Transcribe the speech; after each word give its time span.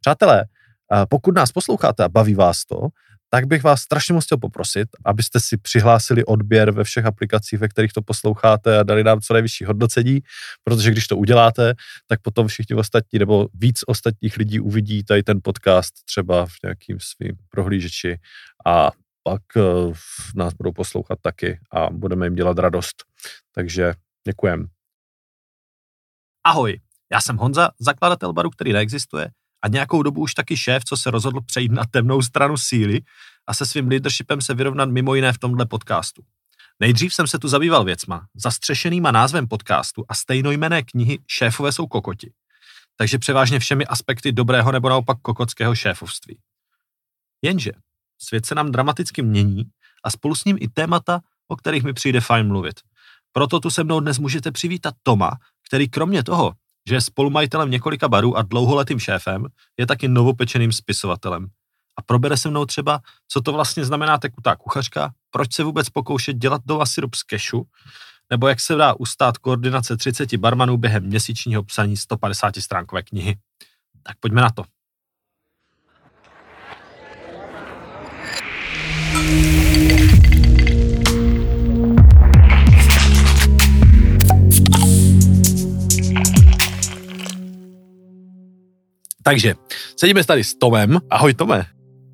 Přátelé, 0.00 0.44
pokud 1.08 1.34
nás 1.34 1.52
posloucháte 1.52 2.04
a 2.04 2.08
baví 2.08 2.34
vás 2.34 2.64
to, 2.64 2.88
tak 3.30 3.46
bych 3.46 3.62
vás 3.62 3.80
strašně 3.80 4.14
moc 4.14 4.24
chtěl 4.24 4.38
poprosit, 4.38 4.88
abyste 5.04 5.40
si 5.40 5.56
přihlásili 5.56 6.24
odběr 6.24 6.70
ve 6.70 6.84
všech 6.84 7.06
aplikacích, 7.06 7.60
ve 7.60 7.68
kterých 7.68 7.92
to 7.92 8.02
posloucháte 8.02 8.78
a 8.78 8.82
dali 8.82 9.04
nám 9.04 9.20
co 9.20 9.32
nejvyšší 9.32 9.64
hodnocení, 9.64 10.20
protože 10.64 10.90
když 10.90 11.06
to 11.06 11.16
uděláte, 11.16 11.74
tak 12.06 12.20
potom 12.22 12.48
všichni 12.48 12.76
ostatní 12.76 13.18
nebo 13.18 13.48
víc 13.54 13.80
ostatních 13.86 14.36
lidí 14.36 14.60
uvidí 14.60 15.04
tady 15.04 15.22
ten 15.22 15.40
podcast 15.44 15.94
třeba 16.04 16.46
v 16.46 16.52
nějakým 16.64 17.00
svým 17.00 17.36
prohlížeči 17.48 18.18
a 18.66 18.90
pak 19.22 19.42
uh, 19.56 19.94
nás 20.34 20.54
budou 20.54 20.72
poslouchat 20.72 21.18
taky 21.22 21.60
a 21.72 21.90
budeme 21.90 22.26
jim 22.26 22.34
dělat 22.34 22.58
radost. 22.58 23.04
Takže 23.54 23.94
děkujem. 24.28 24.66
Ahoj, 26.46 26.80
já 27.12 27.20
jsem 27.20 27.36
Honza, 27.36 27.70
zakladatel 27.80 28.32
baru, 28.32 28.50
který 28.50 28.72
neexistuje 28.72 29.30
a 29.62 29.68
nějakou 29.68 30.02
dobu 30.02 30.20
už 30.20 30.34
taky 30.34 30.56
šéf, 30.56 30.84
co 30.84 30.96
se 30.96 31.10
rozhodl 31.10 31.40
přejít 31.40 31.72
na 31.72 31.84
temnou 31.90 32.22
stranu 32.22 32.56
síly 32.56 33.00
a 33.46 33.54
se 33.54 33.66
svým 33.66 33.88
leadershipem 33.88 34.40
se 34.40 34.54
vyrovnat 34.54 34.88
mimo 34.88 35.14
jiné 35.14 35.32
v 35.32 35.38
tomhle 35.38 35.66
podcastu. 35.66 36.22
Nejdřív 36.80 37.14
jsem 37.14 37.26
se 37.26 37.38
tu 37.38 37.48
zabýval 37.48 37.84
věcma, 37.84 38.26
zastřešenýma 38.34 39.10
názvem 39.10 39.48
podcastu 39.48 40.04
a 40.08 40.14
stejnojmené 40.14 40.82
knihy 40.82 41.18
Šéfové 41.26 41.72
jsou 41.72 41.86
kokoti. 41.86 42.32
Takže 42.96 43.18
převážně 43.18 43.58
všemi 43.58 43.86
aspekty 43.86 44.32
dobrého 44.32 44.72
nebo 44.72 44.88
naopak 44.88 45.18
kokotského 45.22 45.74
šéfovství. 45.74 46.38
Jenže 47.42 47.72
svět 48.18 48.46
se 48.46 48.54
nám 48.54 48.72
dramaticky 48.72 49.22
mění 49.22 49.64
a 50.04 50.10
spolu 50.10 50.34
s 50.34 50.44
ním 50.44 50.56
i 50.60 50.68
témata, 50.68 51.20
o 51.48 51.56
kterých 51.56 51.82
mi 51.82 51.92
přijde 51.92 52.20
fajn 52.20 52.46
mluvit. 52.46 52.80
Proto 53.32 53.60
tu 53.60 53.70
se 53.70 53.84
mnou 53.84 54.00
dnes 54.00 54.18
můžete 54.18 54.52
přivítat 54.52 54.94
Toma, 55.02 55.30
který 55.68 55.88
kromě 55.88 56.24
toho, 56.24 56.52
že 56.88 56.94
je 56.94 57.00
spolumajitelem 57.00 57.70
několika 57.70 58.08
barů 58.08 58.36
a 58.36 58.42
dlouholetým 58.42 58.98
šéfem, 58.98 59.46
je 59.78 59.86
taky 59.86 60.08
novopečeným 60.08 60.72
spisovatelem. 60.72 61.46
A 61.98 62.02
probere 62.02 62.36
se 62.36 62.48
mnou 62.48 62.64
třeba, 62.64 63.00
co 63.28 63.40
to 63.40 63.52
vlastně 63.52 63.84
znamená 63.84 64.18
tekutá 64.18 64.56
kuchařka, 64.56 65.12
proč 65.30 65.54
se 65.54 65.64
vůbec 65.64 65.90
pokoušet 65.90 66.36
dělat 66.36 66.62
dova 66.64 66.86
syrup 66.86 67.14
z 67.14 67.22
kešu, 67.22 67.66
nebo 68.30 68.48
jak 68.48 68.60
se 68.60 68.74
dá 68.74 68.94
ustát 68.94 69.38
koordinace 69.38 69.96
30 69.96 70.34
barmanů 70.34 70.76
během 70.76 71.04
měsíčního 71.04 71.62
psaní 71.62 71.96
150 71.96 72.56
stránkové 72.56 73.02
knihy. 73.02 73.36
Tak 74.02 74.16
pojďme 74.20 74.40
na 74.42 74.50
to. 74.50 74.64
Takže 89.28 89.54
sedíme 89.96 90.24
tady 90.24 90.44
s 90.44 90.54
Tomem. 90.54 90.98
Ahoj 91.10 91.34
Tome. 91.34 91.66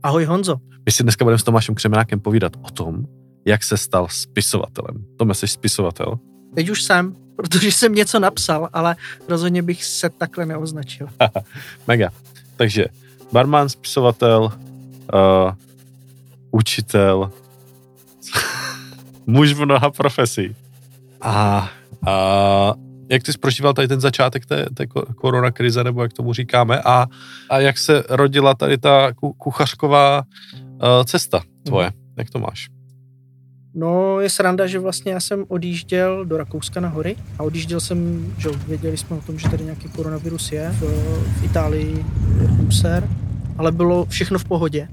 Ahoj 0.03 0.25
Honzo. 0.25 0.57
My 0.87 0.93
si 0.93 1.03
dneska 1.03 1.25
budeme 1.25 1.39
s 1.39 1.43
Tomášem 1.43 1.75
Křemenákem 1.75 2.21
povídat 2.21 2.53
o 2.63 2.71
tom, 2.71 3.05
jak 3.47 3.63
se 3.63 3.77
stal 3.77 4.09
spisovatelem. 4.11 5.05
Tome, 5.19 5.35
jsi 5.35 5.49
spisovatel? 5.49 6.19
Teď 6.55 6.69
už 6.69 6.83
jsem, 6.83 7.17
protože 7.37 7.73
jsem 7.73 7.95
něco 7.95 8.19
napsal, 8.19 8.69
ale 8.73 8.97
rozhodně 9.29 9.63
bych 9.63 9.85
se 9.85 10.11
takhle 10.11 10.47
neoznačil. 10.47 11.07
Mega. 11.87 12.11
Takže 12.57 12.85
barman, 13.33 13.69
spisovatel, 13.69 14.43
uh, 14.43 15.53
učitel, 16.51 17.33
muž 19.27 19.53
v 19.53 19.65
mnoha 19.65 19.91
profesí. 19.91 20.57
A, 21.21 21.71
a 22.07 22.75
jak 23.09 23.23
ty 23.23 23.33
jsi 23.33 23.39
prožíval 23.39 23.75
tady 23.75 23.89
ten 23.89 24.01
začátek 24.01 24.47
té, 24.47 24.67
té 24.75 24.87
korona 25.17 25.51
krize, 25.51 25.85
nebo 25.85 26.03
jak 26.03 26.13
tomu 26.13 26.33
říkáme, 26.33 26.81
a, 26.85 27.07
a 27.51 27.59
jak 27.59 27.79
se 27.79 28.05
rodila 28.09 28.55
tady 28.55 28.79
ta 28.79 29.13
kuchařková 29.39 30.23
uh, 30.53 31.05
cesta 31.05 31.43
tvoje? 31.63 31.87
Mm. 31.87 32.15
Jak 32.19 32.31
to 32.31 32.39
máš? 32.39 32.69
No, 33.77 34.21
je 34.21 34.31
sranda, 34.31 34.67
že 34.67 34.79
vlastně 34.79 35.13
já 35.13 35.21
jsem 35.21 35.45
odjížděl 35.49 36.25
do 36.25 36.37
Rakouska 36.37 36.81
na 36.81 36.89
hory 36.89 37.17
a 37.39 37.43
odjížděl 37.43 37.81
jsem, 37.81 38.33
že 38.39 38.49
věděli 38.69 38.97
jsme 38.97 39.17
o 39.17 39.21
tom, 39.21 39.39
že 39.39 39.49
tady 39.49 39.65
nějaký 39.65 39.89
koronavirus 39.89 40.53
je, 40.53 40.71
v, 40.71 40.81
v 41.41 41.45
Itálii 41.45 42.05
ale 43.59 43.73
bylo 43.73 44.07
všechno 44.07 44.39
v 44.39 44.45
pohodě. 44.45 44.89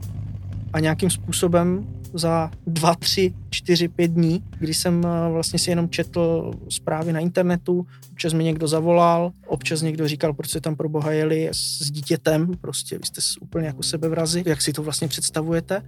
A 0.74 0.80
nějakým 0.80 1.10
způsobem 1.10 1.88
za 2.14 2.52
dva, 2.68 2.96
tři, 2.96 3.34
čtyři, 3.50 3.88
pět 3.88 4.12
dní, 4.12 4.44
kdy 4.60 4.74
jsem 4.74 5.02
eh, 5.06 5.32
vlastně 5.32 5.60
si 5.60 5.70
jenom 5.70 5.90
četl 5.90 6.52
zprávy 6.70 7.14
na 7.14 7.20
internetu, 7.20 7.86
občas 8.12 8.34
mi 8.34 8.44
někdo 8.44 8.68
zavolal, 8.68 9.32
občas 9.48 9.82
někdo 9.82 10.08
říkal, 10.08 10.34
proč 10.34 10.50
se 10.50 10.62
tam 10.62 10.76
pro 10.76 10.90
boha 10.90 11.12
jeli 11.12 11.50
s 11.52 11.92
dítětem, 11.92 12.52
prostě 12.62 12.98
vy 12.98 13.06
jste 13.06 13.22
úplně 13.42 13.68
jako 13.68 13.84
sebevrazi, 13.84 14.44
jak 14.46 14.62
si 14.62 14.74
to 14.74 14.84
vlastně 14.84 15.08
představujete. 15.08 15.82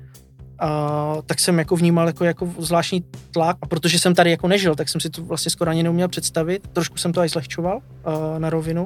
A, 0.60 1.18
tak 1.26 1.40
jsem 1.40 1.60
jako 1.60 1.76
vnímal 1.76 2.08
jako, 2.08 2.26
jako 2.26 2.54
zvláštní 2.60 3.04
tlak 3.32 3.58
a 3.62 3.68
protože 3.68 4.00
jsem 4.00 4.16
tady 4.16 4.32
jako 4.32 4.48
nežil, 4.48 4.76
tak 4.76 4.90
jsem 4.90 5.02
si 5.02 5.10
to 5.10 5.24
vlastně 5.24 5.52
skoro 5.52 5.72
ani 5.72 5.84
neuměl 5.84 6.08
představit. 6.08 6.68
Trošku 6.74 6.98
jsem 6.98 7.14
to 7.14 7.22
aj 7.22 7.30
zlehčoval 7.30 7.78
uh, 7.78 8.40
na 8.40 8.50
rovinu 8.50 8.86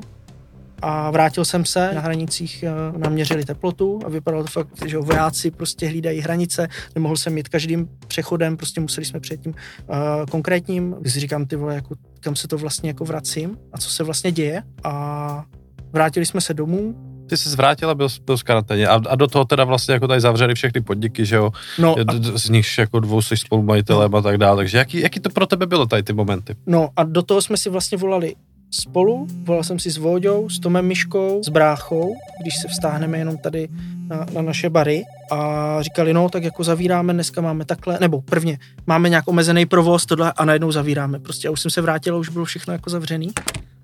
a 0.81 1.11
vrátil 1.11 1.45
jsem 1.45 1.65
se, 1.65 1.91
na 1.93 2.01
hranicích 2.01 2.63
eh, 2.63 2.97
naměřili 2.97 3.45
teplotu 3.45 3.99
a 4.05 4.09
vypadalo 4.09 4.43
to 4.43 4.49
fakt, 4.49 4.69
že 4.85 4.97
vojáci 4.97 5.51
prostě 5.51 5.87
hlídají 5.87 6.19
hranice, 6.19 6.67
nemohl 6.95 7.17
jsem 7.17 7.37
jít 7.37 7.49
každým 7.49 7.89
přechodem, 8.07 8.57
prostě 8.57 8.81
museli 8.81 9.05
jsme 9.05 9.19
před 9.19 9.41
tím 9.41 9.51
uh, 9.51 9.95
konkrétním, 10.31 10.95
když 11.01 11.13
si 11.13 11.19
říkám, 11.19 11.45
ty 11.45 11.55
vole, 11.55 11.75
jako, 11.75 11.95
kam 12.19 12.35
se 12.35 12.47
to 12.47 12.57
vlastně 12.57 12.89
jako 12.89 13.05
vracím 13.05 13.57
a 13.73 13.77
co 13.77 13.89
se 13.89 14.03
vlastně 14.03 14.31
děje. 14.31 14.63
A 14.83 15.45
vrátili 15.91 16.25
jsme 16.25 16.41
se 16.41 16.53
domů, 16.53 16.95
ty 17.27 17.37
jsi 17.37 17.49
zvrátila, 17.49 17.95
byl, 17.95 18.07
byl 18.25 18.37
z 18.37 18.43
karanténě 18.43 18.87
a, 18.87 18.93
a 19.09 19.15
do 19.15 19.27
toho 19.27 19.45
teda 19.45 19.63
vlastně 19.63 19.93
jako 19.93 20.07
tady 20.07 20.21
zavřeli 20.21 20.55
všechny 20.55 20.81
podniky, 20.81 21.25
že 21.25 21.35
jo, 21.35 21.51
no 21.79 21.95
a... 22.07 22.37
z 22.37 22.49
nich 22.49 22.77
jako 22.77 22.99
dvou 22.99 23.21
jsi 23.21 23.37
spolumajitelem 23.37 24.11
no. 24.11 24.17
a 24.17 24.21
tak 24.21 24.37
dále, 24.37 24.57
takže 24.57 24.77
jaký, 24.77 24.99
jaký 24.99 25.19
to 25.19 25.29
pro 25.29 25.45
tebe 25.45 25.65
bylo 25.65 25.85
tady 25.85 26.03
ty 26.03 26.13
momenty? 26.13 26.55
No 26.65 26.89
a 26.95 27.03
do 27.03 27.23
toho 27.23 27.41
jsme 27.41 27.57
si 27.57 27.69
vlastně 27.69 27.97
volali 27.97 28.35
spolu. 28.71 29.27
Volal 29.29 29.63
jsem 29.63 29.79
si 29.79 29.91
s 29.91 29.97
Vóďou, 29.97 30.49
s 30.49 30.59
Tomem 30.59 30.87
Myškou, 30.87 31.43
s 31.43 31.49
Bráchou, 31.49 32.15
když 32.41 32.61
se 32.61 32.67
vstáhneme 32.67 33.17
jenom 33.17 33.37
tady 33.37 33.67
na, 34.07 34.25
na 34.33 34.41
naše 34.41 34.69
bary 34.69 35.03
a 35.31 35.77
říkali, 35.83 36.13
no 36.13 36.29
tak 36.29 36.43
jako 36.43 36.63
zavíráme, 36.63 37.13
dneska 37.13 37.41
máme 37.41 37.65
takhle, 37.65 37.97
nebo 37.99 38.21
prvně 38.21 38.59
máme 38.87 39.09
nějak 39.09 39.27
omezený 39.27 39.65
provoz, 39.65 40.05
tohle 40.05 40.33
a 40.33 40.45
najednou 40.45 40.71
zavíráme. 40.71 41.19
Prostě 41.19 41.47
a 41.47 41.51
už 41.51 41.61
jsem 41.61 41.71
se 41.71 41.81
vrátil 41.81 42.15
a 42.15 42.17
už 42.17 42.29
bylo 42.29 42.45
všechno 42.45 42.73
jako 42.73 42.89
zavřený 42.89 43.33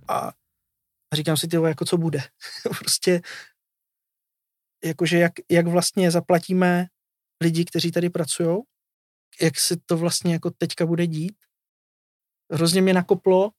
a, 0.08 0.32
a 1.12 1.16
říkám 1.16 1.38
si, 1.38 1.48
ty 1.48 1.56
jako 1.56 1.86
co 1.86 1.98
bude. 1.98 2.22
prostě 2.80 3.22
jakože 4.84 5.18
jak, 5.18 5.34
jak 5.52 5.68
vlastně 5.68 6.12
zaplatíme 6.12 6.88
lidi, 7.42 7.66
kteří 7.66 7.92
tady 7.92 8.10
pracují, 8.10 8.58
jak 9.42 9.60
se 9.60 9.76
to 9.86 9.98
vlastně 9.98 10.34
jako 10.34 10.52
teďka 10.58 10.86
bude 10.86 11.08
dít. 11.08 11.36
Hrozně 12.52 12.82
mě 12.82 12.94
nakoplo, 12.94 13.52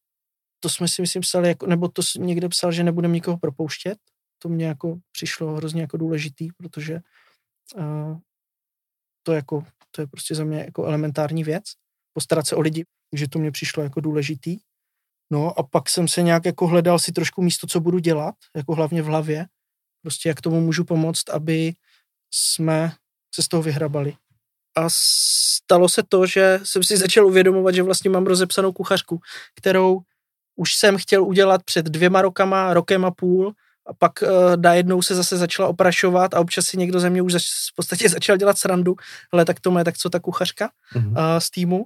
to 0.65 0.69
jsme 0.69 0.89
si 0.89 1.03
myslím 1.03 1.23
psali, 1.23 1.49
jako, 1.49 1.67
nebo 1.67 1.89
to 1.89 2.03
někde 2.19 2.49
psal, 2.49 2.73
že 2.73 2.85
nebudeme 2.85 3.15
nikoho 3.15 3.37
propouštět. 3.37 3.99
To 4.43 4.49
mě 4.49 4.67
jako 4.67 4.99
přišlo 5.13 5.57
hrozně 5.57 5.81
jako 5.81 5.97
důležitý, 5.97 6.49
protože 6.57 7.01
uh, 7.77 8.19
to, 9.23 9.33
jako, 9.33 9.65
to 9.91 10.01
je 10.01 10.07
prostě 10.07 10.35
za 10.35 10.45
mě 10.45 10.59
jako 10.59 10.85
elementární 10.85 11.45
věc. 11.45 11.65
Postarat 12.13 12.47
se 12.47 12.57
o 12.57 12.61
lidi, 12.61 12.85
že 13.13 13.29
to 13.29 13.39
mě 13.39 13.51
přišlo 13.51 13.83
jako 13.83 14.01
důležitý. 14.01 14.59
No 15.33 15.59
a 15.59 15.63
pak 15.63 15.91
jsem 15.91 16.09
se 16.09 16.23
nějak 16.23 16.45
jako 16.45 16.67
hledal 16.67 16.99
si 16.99 17.13
trošku 17.13 17.43
místo, 17.43 17.67
co 17.67 17.81
budu 17.81 17.99
dělat, 17.99 18.35
jako 18.57 18.75
hlavně 18.75 19.03
v 19.03 19.07
hlavě. 19.07 19.47
Prostě 20.03 20.29
jak 20.29 20.41
tomu 20.41 20.61
můžu 20.61 20.85
pomoct, 20.85 21.29
aby 21.31 21.73
jsme 22.35 22.93
se 23.35 23.43
z 23.43 23.49
toho 23.49 23.63
vyhrabali. 23.63 24.17
A 24.77 24.87
stalo 24.89 25.89
se 25.89 26.03
to, 26.09 26.27
že 26.27 26.61
jsem 26.65 26.83
si 26.83 26.97
začal 26.97 27.27
uvědomovat, 27.27 27.75
že 27.75 27.83
vlastně 27.83 28.11
mám 28.11 28.27
rozepsanou 28.27 28.73
kuchařku, 28.73 29.21
kterou 29.55 30.01
už 30.57 30.75
jsem 30.75 30.97
chtěl 30.97 31.25
udělat 31.25 31.63
před 31.63 31.87
dvěma 31.87 32.23
rokama, 32.23 32.75
rokem 32.75 33.05
a 33.05 33.11
půl 33.11 33.53
a 33.87 33.95
pak 33.95 34.23
uh, 34.23 34.29
najednou 34.57 35.03
se 35.03 35.15
zase 35.15 35.37
začala 35.37 35.69
oprašovat 35.69 36.35
a 36.35 36.41
občas 36.41 36.65
si 36.65 36.77
někdo 36.77 37.01
ze 37.01 37.11
mě 37.11 37.23
už 37.23 37.33
zač, 37.33 37.43
v 37.73 37.77
podstatě 37.77 38.09
začal 38.19 38.37
dělat 38.37 38.59
srandu, 38.59 38.97
hele, 39.33 39.45
tak 39.45 39.61
to 39.61 39.71
má, 39.71 39.85
tak 39.85 39.99
co 39.99 40.11
ta 40.11 40.21
kuchařka 40.21 40.71
mm-hmm. 40.95 41.11
uh, 41.11 41.39
z 41.39 41.51
týmu. 41.51 41.85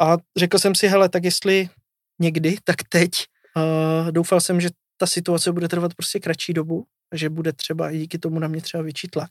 A 0.00 0.16
řekl 0.36 0.58
jsem 0.58 0.74
si, 0.74 0.88
hele, 0.88 1.08
tak 1.08 1.24
jestli 1.24 1.68
někdy, 2.18 2.56
tak 2.64 2.76
teď. 2.88 3.10
Uh, 3.56 4.10
doufal 4.10 4.40
jsem, 4.40 4.60
že 4.60 4.68
ta 4.96 5.06
situace 5.06 5.52
bude 5.52 5.68
trvat 5.68 5.94
prostě 5.94 6.20
kratší 6.20 6.52
dobu, 6.52 6.84
že 7.14 7.28
bude 7.28 7.52
třeba 7.52 7.90
i 7.90 7.98
díky 7.98 8.18
tomu 8.18 8.38
na 8.38 8.48
mě 8.48 8.60
třeba 8.60 8.82
větší 8.82 9.08
tlak, 9.08 9.30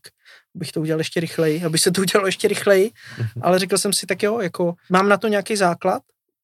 abych 0.55 0.71
to 0.71 0.81
udělal 0.81 0.99
ještě 0.99 1.19
rychleji, 1.19 1.63
aby 1.63 1.77
se 1.77 1.91
to 1.91 2.01
udělalo 2.01 2.27
ještě 2.27 2.47
rychleji, 2.47 2.89
mm-hmm. 2.89 3.41
ale 3.41 3.59
řekl 3.59 3.77
jsem 3.77 3.93
si, 3.93 4.05
tak 4.05 4.23
jo, 4.23 4.39
jako 4.39 4.73
mám 4.89 5.09
na 5.09 5.17
to 5.17 5.27
nějaký 5.27 5.55
základ, 5.55 6.01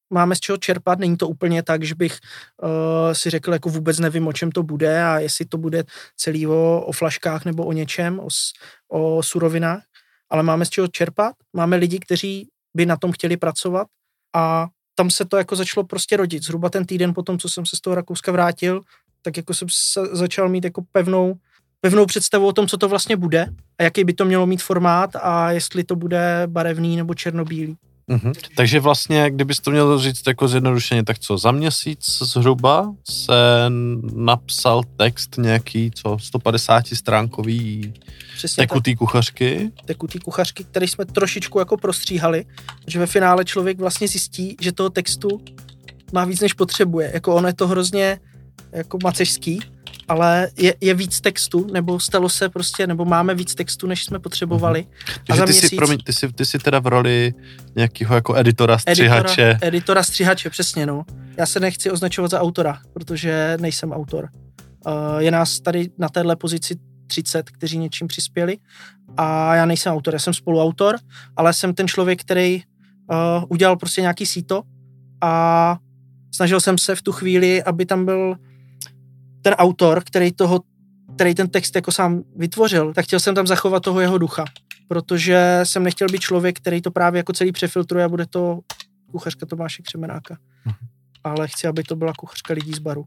máme 0.10 0.36
z 0.36 0.40
čeho 0.40 0.58
čerpat, 0.58 1.00
není 1.00 1.18
to 1.18 1.28
úplně 1.28 1.64
tak, 1.64 1.84
že 1.84 1.96
bych 1.96 2.18
uh, 2.64 2.70
si 3.14 3.30
řekl, 3.30 3.54
jako 3.54 3.70
vůbec 3.70 4.00
nevím, 4.00 4.28
o 4.28 4.34
čem 4.34 4.52
to 4.52 4.64
bude 4.64 5.04
a 5.04 5.20
jestli 5.20 5.46
to 5.46 5.58
bude 5.58 5.84
celý 6.16 6.48
o, 6.48 6.84
o 6.86 6.92
flaškách 6.92 7.46
nebo 7.46 7.66
o 7.66 7.72
něčem, 7.72 8.20
o, 8.20 8.28
o 8.92 9.24
surovinách, 9.24 9.84
ale 10.30 10.44
máme 10.44 10.66
z 10.66 10.70
čeho 10.70 10.88
čerpat, 10.88 11.36
máme 11.54 11.76
lidi, 11.76 12.00
kteří 12.00 12.48
by 12.76 12.86
na 12.86 12.98
tom 12.98 13.12
chtěli 13.12 13.38
pracovat 13.38 13.88
a 14.36 14.68
tam 14.96 15.10
se 15.10 15.26
to 15.26 15.38
jako 15.38 15.56
začalo 15.56 15.84
prostě 15.84 16.18
rodit. 16.18 16.44
Zhruba 16.44 16.70
ten 16.70 16.86
týden 16.86 17.14
potom, 17.14 17.40
co 17.40 17.50
jsem 17.50 17.66
se 17.66 17.76
z 17.76 17.82
toho 17.82 17.96
Rakouska 17.96 18.32
vrátil, 18.32 18.82
tak 19.22 19.38
jako 19.38 19.54
jsem 19.54 19.68
se 19.72 20.02
začal 20.12 20.50
mít 20.50 20.64
jako 20.64 20.82
pevnou, 20.92 21.36
pevnou 21.82 22.06
představu 22.06 22.48
o 22.48 22.54
tom, 22.54 22.68
co 22.68 22.78
to 22.78 22.90
vlastně 22.90 23.18
bude 23.18 23.48
a 23.80 23.84
jaký 23.84 24.04
by 24.04 24.14
to 24.14 24.26
mělo 24.26 24.46
mít 24.46 24.64
formát 24.64 25.16
a 25.16 25.52
jestli 25.52 25.84
to 25.84 25.96
bude 25.96 26.44
barevný 26.46 26.98
nebo 26.98 27.14
černobílý. 27.14 27.78
Mm-hmm. 28.12 28.34
Takže 28.56 28.80
vlastně, 28.80 29.32
kdybyste 29.32 29.64
to 29.64 29.72
měl 29.72 30.00
říct 30.00 30.28
jako 30.28 30.48
zjednodušeně, 30.48 31.04
tak 31.04 31.20
co, 31.20 31.38
za 31.38 31.52
měsíc 31.52 32.18
zhruba 32.22 32.94
se 33.10 33.36
napsal 34.16 34.84
text 34.98 35.38
nějaký, 35.38 35.92
co, 35.92 36.18
150 36.20 36.88
stránkový 36.88 37.94
Přesně 38.36 38.62
tekutý 38.62 38.92
tak. 38.92 39.00
kuchařky? 39.00 39.72
Tekutý 39.86 40.20
kuchařky, 40.20 40.64
který 40.64 40.88
jsme 40.88 41.06
trošičku 41.06 41.60
jako 41.60 41.78
prostříhali, 41.78 42.46
že 42.88 43.00
ve 43.00 43.08
finále 43.08 43.46
člověk 43.46 43.80
vlastně 43.80 44.08
zjistí, 44.08 44.56
že 44.62 44.72
toho 44.72 44.90
textu 44.90 45.42
má 46.14 46.26
víc, 46.26 46.40
než 46.42 46.54
potřebuje. 46.54 47.12
Jako 47.14 47.36
ono 47.36 47.48
je 47.48 47.54
to 47.54 47.68
hrozně 47.68 48.20
jako 48.72 48.98
macežský, 49.04 49.60
ale 50.08 50.50
je, 50.58 50.76
je 50.82 50.94
víc 50.94 51.22
textu, 51.22 51.68
nebo 51.74 52.00
stalo 52.00 52.30
se 52.30 52.50
prostě, 52.50 52.88
nebo 52.88 53.06
máme 53.06 53.36
víc 53.36 53.56
textu, 53.56 53.88
než 53.88 54.04
jsme 54.04 54.20
potřebovali. 54.20 54.80
Mm-hmm. 54.82 55.22
Takže 55.28 55.44
ty, 55.44 55.52
měsíc- 55.52 55.70
jsi, 55.70 55.76
promiň, 55.76 56.00
ty, 56.06 56.14
jsi, 56.14 56.34
ty 56.34 56.46
jsi 56.46 56.60
teda 56.60 56.80
v 56.80 56.88
roli 56.88 57.34
nějakého 57.76 58.16
jako 58.16 58.36
editora, 58.36 58.78
editora, 58.86 59.20
střihače. 59.20 59.58
editora 59.62 60.04
střihače, 60.04 60.50
přesně, 60.50 60.86
no. 60.86 61.06
Já 61.38 61.46
se 61.46 61.60
nechci 61.60 61.92
označovat 61.92 62.32
za 62.32 62.42
autora, 62.42 62.80
protože 62.94 63.58
nejsem 63.62 63.92
autor. 63.92 64.30
Uh, 64.86 64.94
je 65.18 65.32
nás 65.32 65.60
tady 65.60 65.90
na 65.98 66.10
téhle 66.10 66.36
pozici 66.36 66.76
30, 67.08 67.50
kteří 67.50 67.78
něčím 67.78 68.08
přispěli 68.08 68.58
a 69.18 69.56
já 69.56 69.66
nejsem 69.66 69.94
autor, 69.94 70.14
já 70.14 70.20
jsem 70.20 70.34
spoluautor, 70.34 70.96
ale 71.36 71.54
jsem 71.54 71.74
ten 71.74 71.88
člověk, 71.88 72.22
který 72.22 72.64
uh, 73.12 73.18
udělal 73.50 73.78
prostě 73.78 74.02
nějaký 74.02 74.26
síto 74.26 74.62
a 75.22 75.78
snažil 76.36 76.60
jsem 76.60 76.78
se 76.78 76.96
v 76.96 77.02
tu 77.02 77.12
chvíli, 77.12 77.64
aby 77.64 77.86
tam 77.86 78.06
byl 78.06 78.36
ten 79.48 79.54
autor, 79.54 80.04
který 80.04 80.32
toho, 80.32 80.60
který 81.16 81.36
ten 81.36 81.50
text 81.50 81.76
jako 81.76 81.92
sám 81.92 82.24
vytvořil, 82.36 82.94
tak 82.94 83.06
chtěl 83.06 83.20
jsem 83.20 83.36
tam 83.36 83.48
zachovat 83.48 83.84
toho 83.84 84.00
jeho 84.00 84.18
ducha, 84.18 84.46
protože 84.88 85.60
jsem 85.64 85.84
nechtěl 85.84 86.08
být 86.08 86.22
člověk, 86.22 86.58
který 86.60 86.82
to 86.82 86.92
právě 86.92 87.20
jako 87.20 87.34
celý 87.34 87.52
přefiltruje 87.52 88.06
a 88.06 88.10
bude 88.10 88.26
to 88.26 88.60
kuchařka 89.12 89.46
Tomáše 89.46 89.84
Křemenáka. 89.84 90.38
Ale 91.24 91.48
chci, 91.48 91.68
aby 91.68 91.84
to 91.84 91.96
byla 91.96 92.14
kuchařka 92.18 92.54
lidí 92.54 92.74
z 92.74 92.80
baru. 92.80 93.06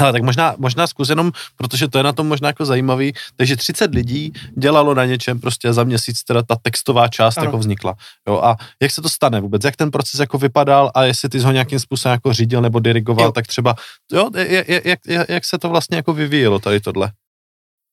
Hele, 0.00 0.12
tak 0.12 0.22
možná, 0.22 0.54
možná 0.58 0.86
zkus 0.86 1.08
jenom, 1.08 1.32
protože 1.56 1.88
to 1.88 1.98
je 1.98 2.04
na 2.04 2.12
tom 2.12 2.28
možná 2.28 2.48
jako 2.48 2.64
zajímavý, 2.64 3.12
takže 3.36 3.56
30 3.56 3.94
lidí 3.94 4.32
dělalo 4.58 4.94
na 4.94 5.04
něčem 5.04 5.40
prostě 5.40 5.72
za 5.72 5.84
měsíc 5.84 6.22
teda 6.24 6.42
ta 6.42 6.56
textová 6.62 7.08
část 7.08 7.38
Ano. 7.38 7.44
jako 7.44 7.58
vznikla. 7.58 7.94
Jo, 8.28 8.40
a 8.44 8.56
jak 8.82 8.90
se 8.90 9.02
to 9.02 9.08
stane 9.08 9.40
vůbec? 9.40 9.64
Jak 9.64 9.76
ten 9.76 9.90
proces 9.90 10.20
jako 10.20 10.38
vypadal 10.38 10.90
a 10.94 11.04
jestli 11.04 11.28
ty 11.28 11.40
jsi 11.40 11.46
ho 11.46 11.52
nějakým 11.52 11.78
způsobem 11.78 12.12
jako 12.12 12.32
řídil 12.32 12.60
nebo 12.60 12.80
dirigoval, 12.80 13.24
Jo. 13.26 13.32
tak 13.32 13.46
třeba, 13.46 13.74
jo, 14.12 14.30
jak, 14.34 14.68
jak, 14.68 15.00
jak, 15.06 15.28
jak 15.28 15.44
se 15.44 15.58
to 15.58 15.68
vlastně 15.68 15.96
jako 15.96 16.12
vyvíjelo 16.12 16.58
tady 16.58 16.80
tohle? 16.80 17.12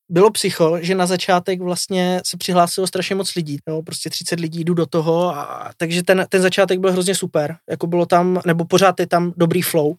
bylo 0.09 0.31
psycho, 0.31 0.77
že 0.81 0.95
na 0.95 1.05
začátek 1.05 1.61
vlastně 1.61 2.21
se 2.25 2.37
přihlásilo 2.37 2.87
strašně 2.87 3.15
moc 3.15 3.35
lidí, 3.35 3.57
jo, 3.67 3.81
prostě 3.81 4.09
30 4.09 4.39
lidí, 4.39 4.63
jdu 4.63 4.73
do 4.73 4.85
toho, 4.85 5.35
a, 5.37 5.71
takže 5.77 6.03
ten, 6.03 6.25
ten 6.29 6.41
začátek 6.41 6.79
byl 6.79 6.91
hrozně 6.91 7.15
super, 7.15 7.55
jako 7.69 7.87
bylo 7.87 8.05
tam, 8.05 8.39
nebo 8.45 8.65
pořád 8.65 8.99
je 8.99 9.07
tam 9.07 9.33
dobrý 9.37 9.61
flow, 9.61 9.93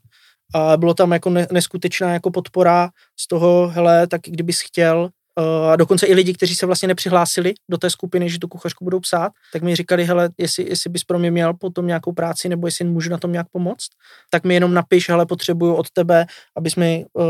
a 0.55 0.77
bylo 0.77 0.95
tam 0.95 1.13
jako 1.13 1.31
ne, 1.31 1.47
neskutečná 1.53 2.13
jako 2.13 2.31
podpora 2.31 2.91
z 3.21 3.27
toho, 3.27 3.69
hele, 3.69 4.07
tak 4.07 4.21
kdybys 4.25 4.61
chtěl, 4.61 5.11
uh, 5.39 5.71
a 5.71 5.77
dokonce 5.77 6.07
i 6.07 6.15
lidi, 6.15 6.35
kteří 6.35 6.55
se 6.57 6.67
vlastně 6.67 6.89
nepřihlásili 6.89 7.55
do 7.71 7.79
té 7.79 7.91
skupiny, 7.91 8.31
že 8.31 8.39
tu 8.39 8.49
kuchařku 8.49 8.85
budou 8.85 9.01
psát, 9.01 9.33
tak 9.53 9.63
mi 9.63 9.77
říkali, 9.77 10.05
hele, 10.05 10.29
jestli, 10.39 10.69
jestli 10.69 10.91
bys 10.91 11.05
pro 11.05 11.19
mě 11.19 11.31
měl 11.31 11.55
potom 11.55 11.87
nějakou 11.87 12.13
práci, 12.13 12.49
nebo 12.49 12.67
jestli 12.67 12.85
můžu 12.85 13.11
na 13.11 13.19
tom 13.19 13.33
nějak 13.33 13.47
pomoct, 13.53 13.89
tak 14.31 14.45
mi 14.45 14.55
jenom 14.55 14.75
napiš, 14.75 15.09
hele, 15.09 15.27
potřebuju 15.27 15.75
od 15.75 15.91
tebe, 15.91 16.27
abys 16.57 16.77
mi 16.77 17.05
uh, 17.13 17.25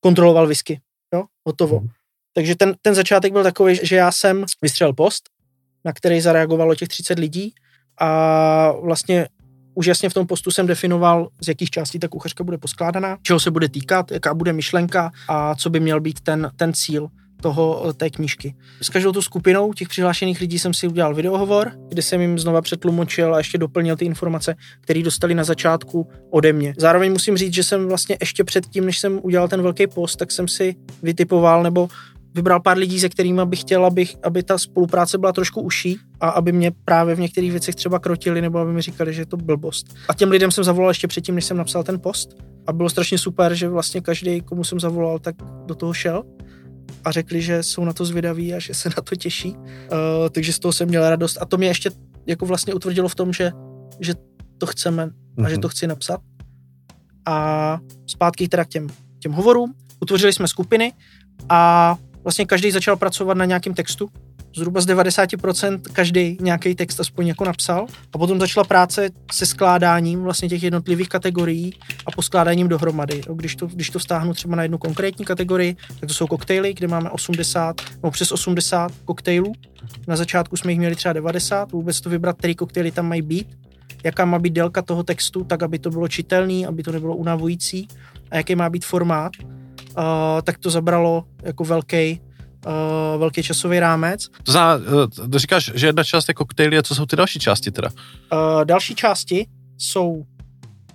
kontroloval 0.00 0.46
whisky, 0.46 0.80
jo, 1.14 1.24
hotovo. 1.46 1.80
Mhm. 1.80 1.88
Takže 2.34 2.56
ten, 2.56 2.74
ten 2.82 2.94
začátek 2.94 3.32
byl 3.32 3.42
takový, 3.42 3.78
že 3.82 3.96
já 3.96 4.12
jsem 4.12 4.44
vystřelil 4.62 4.92
post, 4.92 5.24
na 5.84 5.92
který 5.92 6.20
zareagovalo 6.20 6.74
těch 6.74 6.88
30 6.88 7.18
lidí 7.18 7.54
a 8.00 8.72
vlastně 8.72 9.28
už 9.78 9.86
jasně 9.86 10.08
v 10.08 10.14
tom 10.14 10.26
postu 10.26 10.50
jsem 10.50 10.66
definoval, 10.66 11.28
z 11.40 11.48
jakých 11.48 11.70
částí 11.70 11.98
ta 11.98 12.08
kuchařka 12.08 12.44
bude 12.44 12.58
poskládaná, 12.58 13.16
čeho 13.22 13.40
se 13.40 13.50
bude 13.50 13.68
týkat, 13.68 14.10
jaká 14.10 14.34
bude 14.34 14.52
myšlenka 14.52 15.12
a 15.28 15.54
co 15.54 15.70
by 15.70 15.80
měl 15.80 16.00
být 16.00 16.20
ten, 16.20 16.50
ten 16.56 16.72
cíl 16.72 17.08
toho, 17.42 17.92
té 17.92 18.10
knížky. 18.10 18.54
S 18.82 18.88
každou 18.88 19.12
tu 19.12 19.22
skupinou 19.22 19.72
těch 19.72 19.88
přihlášených 19.88 20.40
lidí 20.40 20.58
jsem 20.58 20.74
si 20.74 20.88
udělal 20.88 21.14
videohovor, 21.14 21.72
kde 21.88 22.02
jsem 22.02 22.20
jim 22.20 22.38
znova 22.38 22.62
přetlumočil 22.62 23.34
a 23.34 23.38
ještě 23.38 23.58
doplnil 23.58 23.96
ty 23.96 24.04
informace, 24.04 24.54
které 24.80 25.02
dostali 25.02 25.34
na 25.34 25.44
začátku 25.44 26.08
ode 26.30 26.52
mě. 26.52 26.74
Zároveň 26.78 27.12
musím 27.12 27.36
říct, 27.36 27.54
že 27.54 27.64
jsem 27.64 27.88
vlastně 27.88 28.16
ještě 28.20 28.44
předtím, 28.44 28.86
než 28.86 28.98
jsem 28.98 29.20
udělal 29.22 29.48
ten 29.48 29.62
velký 29.62 29.86
post, 29.86 30.16
tak 30.16 30.32
jsem 30.32 30.48
si 30.48 30.74
vytipoval 31.02 31.62
nebo 31.62 31.88
vybral 32.38 32.60
pár 32.60 32.78
lidí, 32.78 33.00
se 33.00 33.08
kterými 33.08 33.46
bych 33.46 33.60
chtěl, 33.60 33.86
abych, 33.86 34.16
aby 34.22 34.42
ta 34.42 34.58
spolupráce 34.58 35.18
byla 35.18 35.32
trošku 35.32 35.60
uší 35.60 35.98
a 36.20 36.28
aby 36.28 36.52
mě 36.52 36.70
právě 36.84 37.14
v 37.14 37.20
některých 37.20 37.50
věcech 37.50 37.74
třeba 37.74 37.98
krotili 37.98 38.40
nebo 38.40 38.58
aby 38.58 38.72
mi 38.72 38.82
říkali, 38.82 39.14
že 39.14 39.22
je 39.22 39.26
to 39.26 39.36
blbost. 39.36 39.94
A 40.08 40.14
těm 40.14 40.30
lidem 40.30 40.50
jsem 40.50 40.64
zavolal 40.64 40.90
ještě 40.90 41.08
předtím, 41.08 41.34
než 41.34 41.44
jsem 41.44 41.56
napsal 41.56 41.82
ten 41.84 42.00
post 42.00 42.28
a 42.66 42.72
bylo 42.72 42.88
strašně 42.90 43.18
super, 43.18 43.54
že 43.54 43.68
vlastně 43.68 44.00
každý, 44.00 44.40
komu 44.40 44.64
jsem 44.64 44.80
zavolal, 44.80 45.18
tak 45.18 45.34
do 45.66 45.74
toho 45.74 45.92
šel 45.94 46.22
a 47.04 47.10
řekli, 47.12 47.42
že 47.42 47.62
jsou 47.62 47.84
na 47.84 47.92
to 47.92 48.04
zvědaví 48.04 48.54
a 48.54 48.58
že 48.58 48.74
se 48.74 48.88
na 48.88 49.02
to 49.02 49.16
těší. 49.16 49.50
Uh, 49.56 49.58
takže 50.30 50.52
z 50.52 50.58
toho 50.58 50.72
jsem 50.72 50.88
měl 50.88 51.10
radost 51.10 51.38
a 51.40 51.44
to 51.44 51.56
mě 51.56 51.68
ještě 51.68 51.90
jako 52.26 52.46
vlastně 52.46 52.74
utvrdilo 52.74 53.08
v 53.08 53.14
tom, 53.14 53.32
že, 53.32 53.50
že 54.00 54.14
to 54.58 54.66
chceme 54.66 55.10
a 55.44 55.48
že 55.48 55.54
Mhm. 55.54 55.60
to 55.62 55.68
chci 55.68 55.86
napsat. 55.86 56.20
A 57.26 57.78
zpátky 58.06 58.48
teda 58.48 58.64
k 58.64 58.68
těm, 58.68 58.86
těm 59.18 59.32
hovorům. 59.32 59.74
Utvořili 60.00 60.32
jsme 60.32 60.48
skupiny 60.48 60.92
a 61.48 61.96
vlastně 62.28 62.46
každý 62.46 62.70
začal 62.70 62.96
pracovat 62.96 63.36
na 63.36 63.44
nějakém 63.44 63.74
textu. 63.74 64.08
Zhruba 64.56 64.80
z 64.80 64.86
90% 64.86 65.80
každý 65.92 66.38
nějaký 66.40 66.74
text 66.74 67.00
aspoň 67.00 67.26
jako 67.26 67.44
napsal. 67.44 67.86
A 68.12 68.18
potom 68.18 68.40
začala 68.40 68.64
práce 68.64 69.10
se 69.32 69.46
skládáním 69.46 70.22
vlastně 70.22 70.48
těch 70.48 70.62
jednotlivých 70.62 71.08
kategorií 71.08 71.72
a 72.06 72.10
poskládáním 72.10 72.68
dohromady. 72.68 73.20
Když 73.34 73.56
to, 73.56 73.66
když 73.66 73.90
to 73.90 73.98
vztáhnu 73.98 74.34
třeba 74.34 74.56
na 74.56 74.62
jednu 74.62 74.78
konkrétní 74.78 75.24
kategorii, 75.24 75.76
tak 76.00 76.08
to 76.08 76.14
jsou 76.14 76.26
koktejly, 76.26 76.74
kde 76.74 76.88
máme 76.88 77.10
80 77.10 77.80
nebo 77.92 78.10
přes 78.10 78.32
80 78.32 78.92
koktejlů. 79.04 79.52
Na 80.06 80.16
začátku 80.16 80.56
jsme 80.56 80.72
jich 80.72 80.78
měli 80.78 80.96
třeba 80.96 81.12
90, 81.12 81.72
vůbec 81.72 82.00
to 82.00 82.10
vybrat, 82.10 82.36
který 82.38 82.54
koktejly 82.54 82.90
tam 82.90 83.08
mají 83.08 83.22
být, 83.22 83.58
jaká 84.04 84.24
má 84.24 84.38
být 84.38 84.52
délka 84.52 84.82
toho 84.82 85.02
textu, 85.02 85.44
tak 85.44 85.62
aby 85.62 85.78
to 85.78 85.90
bylo 85.90 86.08
čitelný, 86.08 86.66
aby 86.66 86.82
to 86.82 86.92
nebylo 86.92 87.16
unavující 87.16 87.88
a 88.30 88.36
jaký 88.36 88.54
má 88.54 88.70
být 88.70 88.84
formát, 88.84 89.32
uh, 89.98 90.42
tak 90.42 90.58
to 90.58 90.70
zabralo 90.70 91.24
jako 91.42 91.64
velký, 91.64 92.20
uh, 92.66 93.20
velký 93.20 93.42
časový 93.42 93.80
rámec. 93.80 94.28
To 94.42 94.52
znamená, 94.52 94.84
eh, 95.24 95.28
to 95.28 95.38
říkáš, 95.38 95.72
že 95.74 95.86
jedna 95.86 96.04
část 96.04 96.28
je 96.28 96.34
koktejly 96.34 96.78
a 96.78 96.82
co 96.82 96.94
jsou 96.94 97.06
ty 97.06 97.16
další 97.16 97.38
části 97.38 97.70
teda? 97.70 97.88
Uh, 98.32 98.64
další 98.64 98.94
části 98.94 99.46
jsou 99.78 100.24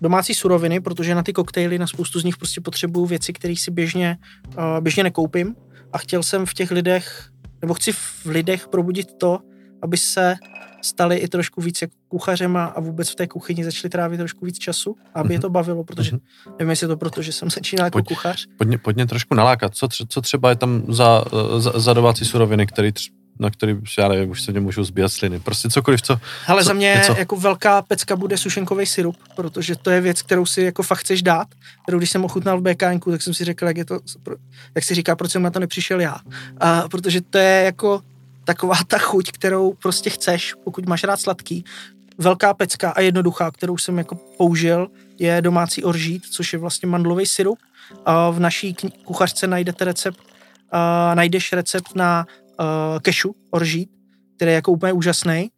domácí 0.02 0.34
suroviny, 0.34 0.80
protože 0.80 1.16
na 1.16 1.24
ty 1.24 1.34
koktejly, 1.34 1.80
na 1.80 1.88
spoustu 1.88 2.20
z 2.20 2.24
nich 2.24 2.38
prostě 2.38 2.62
potřebuju 2.62 3.06
věci, 3.06 3.34
které 3.34 3.56
si 3.58 3.72
běžně, 3.72 4.18
uh, 4.48 4.64
běžně 4.80 5.04
nekoupím 5.04 5.56
a 5.94 5.98
chtěl 5.98 6.24
jsem 6.24 6.46
v 6.46 6.54
těch 6.54 6.72
lidech, 6.72 7.30
nebo 7.62 7.74
chci 7.74 7.92
v 7.92 8.26
lidech 8.26 8.68
probudit 8.68 9.08
to, 9.18 9.40
aby 9.84 9.98
se 9.98 10.36
stali 10.82 11.16
i 11.18 11.28
trošku 11.28 11.62
víc 11.62 11.82
jako 11.82 11.94
kuchařema 12.08 12.66
a 12.66 12.80
vůbec 12.80 13.10
v 13.10 13.16
té 13.16 13.28
kuchyni 13.28 13.64
začali 13.64 13.90
trávit 13.90 14.18
trošku 14.18 14.46
víc 14.46 14.58
času, 14.58 14.96
aby 15.14 15.34
je 15.34 15.40
to 15.40 15.50
bavilo, 15.50 15.84
protože 15.84 16.12
nevím, 16.60 16.70
jestli 16.70 16.84
je 16.84 16.88
to 16.88 16.98
proto, 16.98 17.22
že 17.22 17.32
jsem 17.32 17.50
začínal 17.50 17.86
jako 17.88 17.96
Pojď. 17.96 18.08
kuchař. 18.08 18.46
Pojď, 18.58 18.82
pojď 18.82 18.96
mě 18.96 19.06
trošku 19.08 19.36
nalákat. 19.36 19.76
Co, 19.76 19.88
tře- 19.88 20.06
co 20.10 20.22
třeba 20.22 20.50
je 20.50 20.56
tam 20.56 20.84
za, 20.88 21.24
za, 21.58 21.72
za 21.80 21.94
domácí 21.94 22.26
suroviny, 22.26 22.68
který, 22.68 22.92
tř- 22.92 23.12
na 23.40 23.50
který, 23.50 23.76
já 24.00 24.08
nevím, 24.08 24.30
už 24.30 24.42
se 24.42 24.52
mě 24.52 24.60
můžou 24.60 24.84
zbíhat 24.84 25.10
sliny. 25.12 25.40
Prostě 25.40 25.70
cokoliv, 25.70 26.02
co... 26.02 26.20
Hele, 26.46 26.62
Co- 26.62 26.68
za 26.68 26.74
mě 26.74 26.94
něco? 26.98 27.16
jako 27.18 27.36
velká 27.36 27.82
pecka 27.82 28.16
bude 28.16 28.38
sušenkový 28.38 28.86
syrup, 28.86 29.16
protože 29.36 29.76
to 29.76 29.90
je 29.90 30.02
věc, 30.02 30.22
kterou 30.22 30.46
si 30.46 30.62
jako 30.62 30.84
fakt 30.84 30.98
chceš 31.00 31.22
dát, 31.24 31.48
kterou 31.84 31.98
když 31.98 32.10
jsem 32.10 32.26
ochutnal 32.26 32.60
v 32.60 32.64
BKNku, 32.64 33.12
tak 33.12 33.22
jsem 33.22 33.34
si 33.34 33.46
řekl, 33.46 33.66
jak 33.66 33.78
je 33.78 33.86
to, 33.86 34.00
jak 34.76 34.84
si 34.84 34.96
říká, 34.96 35.16
proč 35.16 35.32
jsem 35.32 35.42
na 35.42 35.50
to 35.50 35.60
nepřišel 35.60 36.02
já. 36.02 36.18
A, 36.60 36.88
protože 36.90 37.22
to 37.22 37.38
je 37.38 37.62
jako 37.66 38.02
taková 38.44 38.76
ta 38.88 38.98
chuť, 38.98 39.32
kterou 39.32 39.74
prostě 39.74 40.10
chceš, 40.10 40.54
pokud 40.64 40.86
máš 40.86 41.04
rád 41.04 41.20
sladký. 41.20 41.64
Velká 42.18 42.54
pecka 42.54 42.92
a 42.92 43.02
jednoduchá, 43.02 43.52
kterou 43.52 43.78
jsem 43.78 43.98
jako 43.98 44.16
použil, 44.16 44.88
je 45.20 45.42
domácí 45.42 45.84
oržít, 45.84 46.26
což 46.26 46.54
je 46.54 46.60
vlastně 46.60 46.90
mandlový 46.90 47.26
syrup. 47.26 47.60
V 48.32 48.40
naší 48.40 48.76
kuchařce 49.06 49.48
najdete 49.48 49.86
recept, 49.86 50.20
najdeš 51.14 51.54
recept 51.54 51.96
na 51.96 52.26
kešu 53.02 53.36
oržít, 53.52 53.90
který 54.36 54.52
je 54.52 54.56
jako 54.56 54.72
úplně 54.72 54.94
úžasný. 54.94 55.50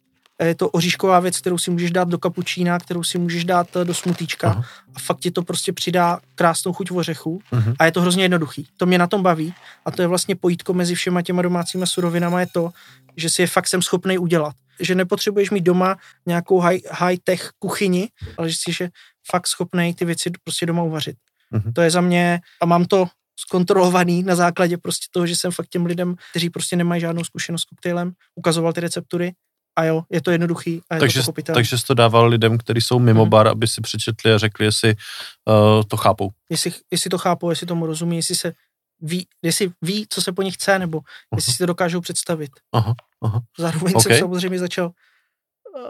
Je 0.44 0.54
to 0.54 0.68
oříšková 0.68 1.20
věc, 1.20 1.38
kterou 1.38 1.58
si 1.58 1.70
můžeš 1.70 1.90
dát 1.90 2.08
do 2.08 2.18
kapučína, 2.18 2.78
kterou 2.78 3.02
si 3.02 3.18
můžeš 3.18 3.44
dát 3.44 3.76
eh, 3.76 3.84
do 3.84 3.94
smutíčka 3.94 4.48
Aha. 4.50 4.64
a 4.94 4.98
fakt 4.98 5.20
ti 5.20 5.30
to 5.30 5.42
prostě 5.42 5.72
přidá 5.72 6.20
krásnou 6.34 6.72
chuť 6.72 6.90
ořechů 6.90 7.40
Mhm. 7.52 7.74
a 7.78 7.84
je 7.84 7.92
to 7.92 8.00
hrozně 8.00 8.24
jednoduchý. 8.24 8.68
To 8.76 8.86
mě 8.86 8.98
na 8.98 9.06
tom 9.06 9.22
baví 9.22 9.54
a 9.84 9.90
to 9.90 10.02
je 10.02 10.08
vlastně 10.08 10.36
pojítko 10.36 10.74
mezi 10.74 10.94
všema 10.94 11.22
těma 11.22 11.42
domácíma 11.42 11.86
surovinama 11.86 12.40
je 12.40 12.46
to, 12.52 12.70
že 13.16 13.30
si 13.30 13.42
je 13.42 13.46
fakt 13.46 13.68
jsem 13.68 13.82
schopný 13.82 14.18
udělat. 14.18 14.54
Že 14.80 14.94
nepotřebuješ 14.94 15.50
mít 15.50 15.60
doma 15.64 15.96
nějakou 16.26 16.60
high, 16.60 16.78
high-tech 16.90 17.50
kuchyni, 17.58 18.08
ale 18.38 18.48
že 18.50 18.56
jsi 18.56 18.72
že 18.72 18.88
fakt 19.30 19.46
schopný 19.46 19.94
ty 19.94 20.04
věci 20.04 20.30
prostě 20.44 20.66
doma 20.66 20.82
uvařit. 20.82 21.16
Mhm. 21.50 21.72
To 21.72 21.80
je 21.82 21.90
za 21.90 22.00
mě, 22.00 22.40
a 22.62 22.66
mám 22.66 22.84
to 22.84 23.06
zkontrolovaný 23.40 24.22
na 24.22 24.34
základě 24.36 24.76
prostě 24.78 25.06
toho, 25.10 25.26
že 25.26 25.36
jsem 25.36 25.50
fakt 25.52 25.68
těm 25.68 25.86
lidem, 25.86 26.14
kteří 26.30 26.50
prostě 26.50 26.76
nemají 26.76 27.00
žádnou 27.00 27.24
zkušenost 27.24 27.62
s 27.62 27.64
koktejlem, 27.64 28.12
ukazoval 28.34 28.72
ty 28.72 28.80
receptury 28.80 29.32
a 29.76 29.84
jo, 29.84 30.02
je 30.10 30.20
to 30.22 30.30
jednoduchý 30.30 30.80
a 30.90 30.94
je 30.94 31.00
takže, 31.00 31.22
to 31.22 31.32
takže 31.54 31.78
jsi 31.78 31.84
to 31.86 31.94
dával 31.94 32.26
lidem, 32.26 32.58
kteří 32.58 32.80
jsou 32.80 32.98
mimo 32.98 33.22
Mhm. 33.22 33.30
bar, 33.30 33.48
aby 33.48 33.68
si 33.68 33.80
přečetli 33.80 34.32
a 34.32 34.38
řekli, 34.38 34.64
jestli 34.64 34.94
uh, 35.44 35.82
to 35.88 35.96
chápou. 35.96 36.30
Jestli, 36.50 36.72
jestli 36.90 37.10
to 37.10 37.18
chápou, 37.18 37.50
jestli 37.50 37.66
tomu 37.66 37.86
rozumí, 37.86 38.16
jestli 38.16 38.34
se 38.34 38.52
ví, 39.00 39.26
jestli 39.42 39.70
ví, 39.82 40.06
co 40.08 40.22
se 40.22 40.32
po 40.32 40.42
nich 40.42 40.54
chce, 40.54 40.78
nebo 40.78 41.00
jestli 41.36 41.52
si 41.52 41.58
to 41.58 41.66
dokážou 41.66 42.00
představit. 42.00 42.50
Aha, 42.72 42.94
aha. 43.22 43.40
Zároveň 43.58 43.92
OK. 43.96 44.02
jsem 44.02 44.18
samozřejmě 44.18 44.58
začal 44.58 44.86
uh, 44.86 45.82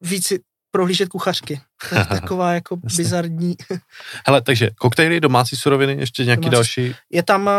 víc 0.00 0.32
prohlížet 0.70 1.08
kuchařky. 1.08 1.60
To 1.88 1.94
je 1.94 2.04
taková 2.20 2.52
jako 2.52 2.78
Jasně. 2.84 2.96
bizarní. 2.96 3.56
Hele, 4.26 4.42
takže 4.42 4.70
koktejly, 4.78 5.20
domácí 5.20 5.56
suroviny, 5.56 5.92
ještě 5.92 6.24
nějaký 6.24 6.40
Domácí- 6.40 6.52
další. 6.52 6.94
Je 7.12 7.22
tam 7.22 7.42
uh, 7.46 7.52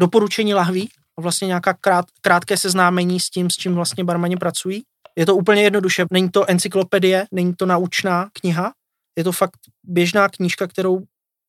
doporučení 0.00 0.54
lahví 0.54 0.88
vlastně 1.20 1.46
nějaká 1.46 1.74
krát, 1.74 2.04
krátké 2.20 2.56
seznámení 2.56 3.20
s 3.20 3.30
tím, 3.30 3.50
s 3.50 3.54
čím 3.56 3.74
vlastně 3.74 4.04
barmani 4.04 4.36
pracují. 4.36 4.82
Je 5.16 5.26
to 5.26 5.36
úplně 5.36 5.62
jednoduše. 5.62 6.04
Není 6.10 6.30
to 6.30 6.50
encyklopedie, 6.50 7.26
není 7.32 7.54
to 7.54 7.66
naučná 7.66 8.30
kniha. 8.32 8.72
Je 9.16 9.24
to 9.24 9.32
fakt 9.32 9.58
běžná 9.82 10.28
knížka, 10.28 10.66
kterou 10.66 11.02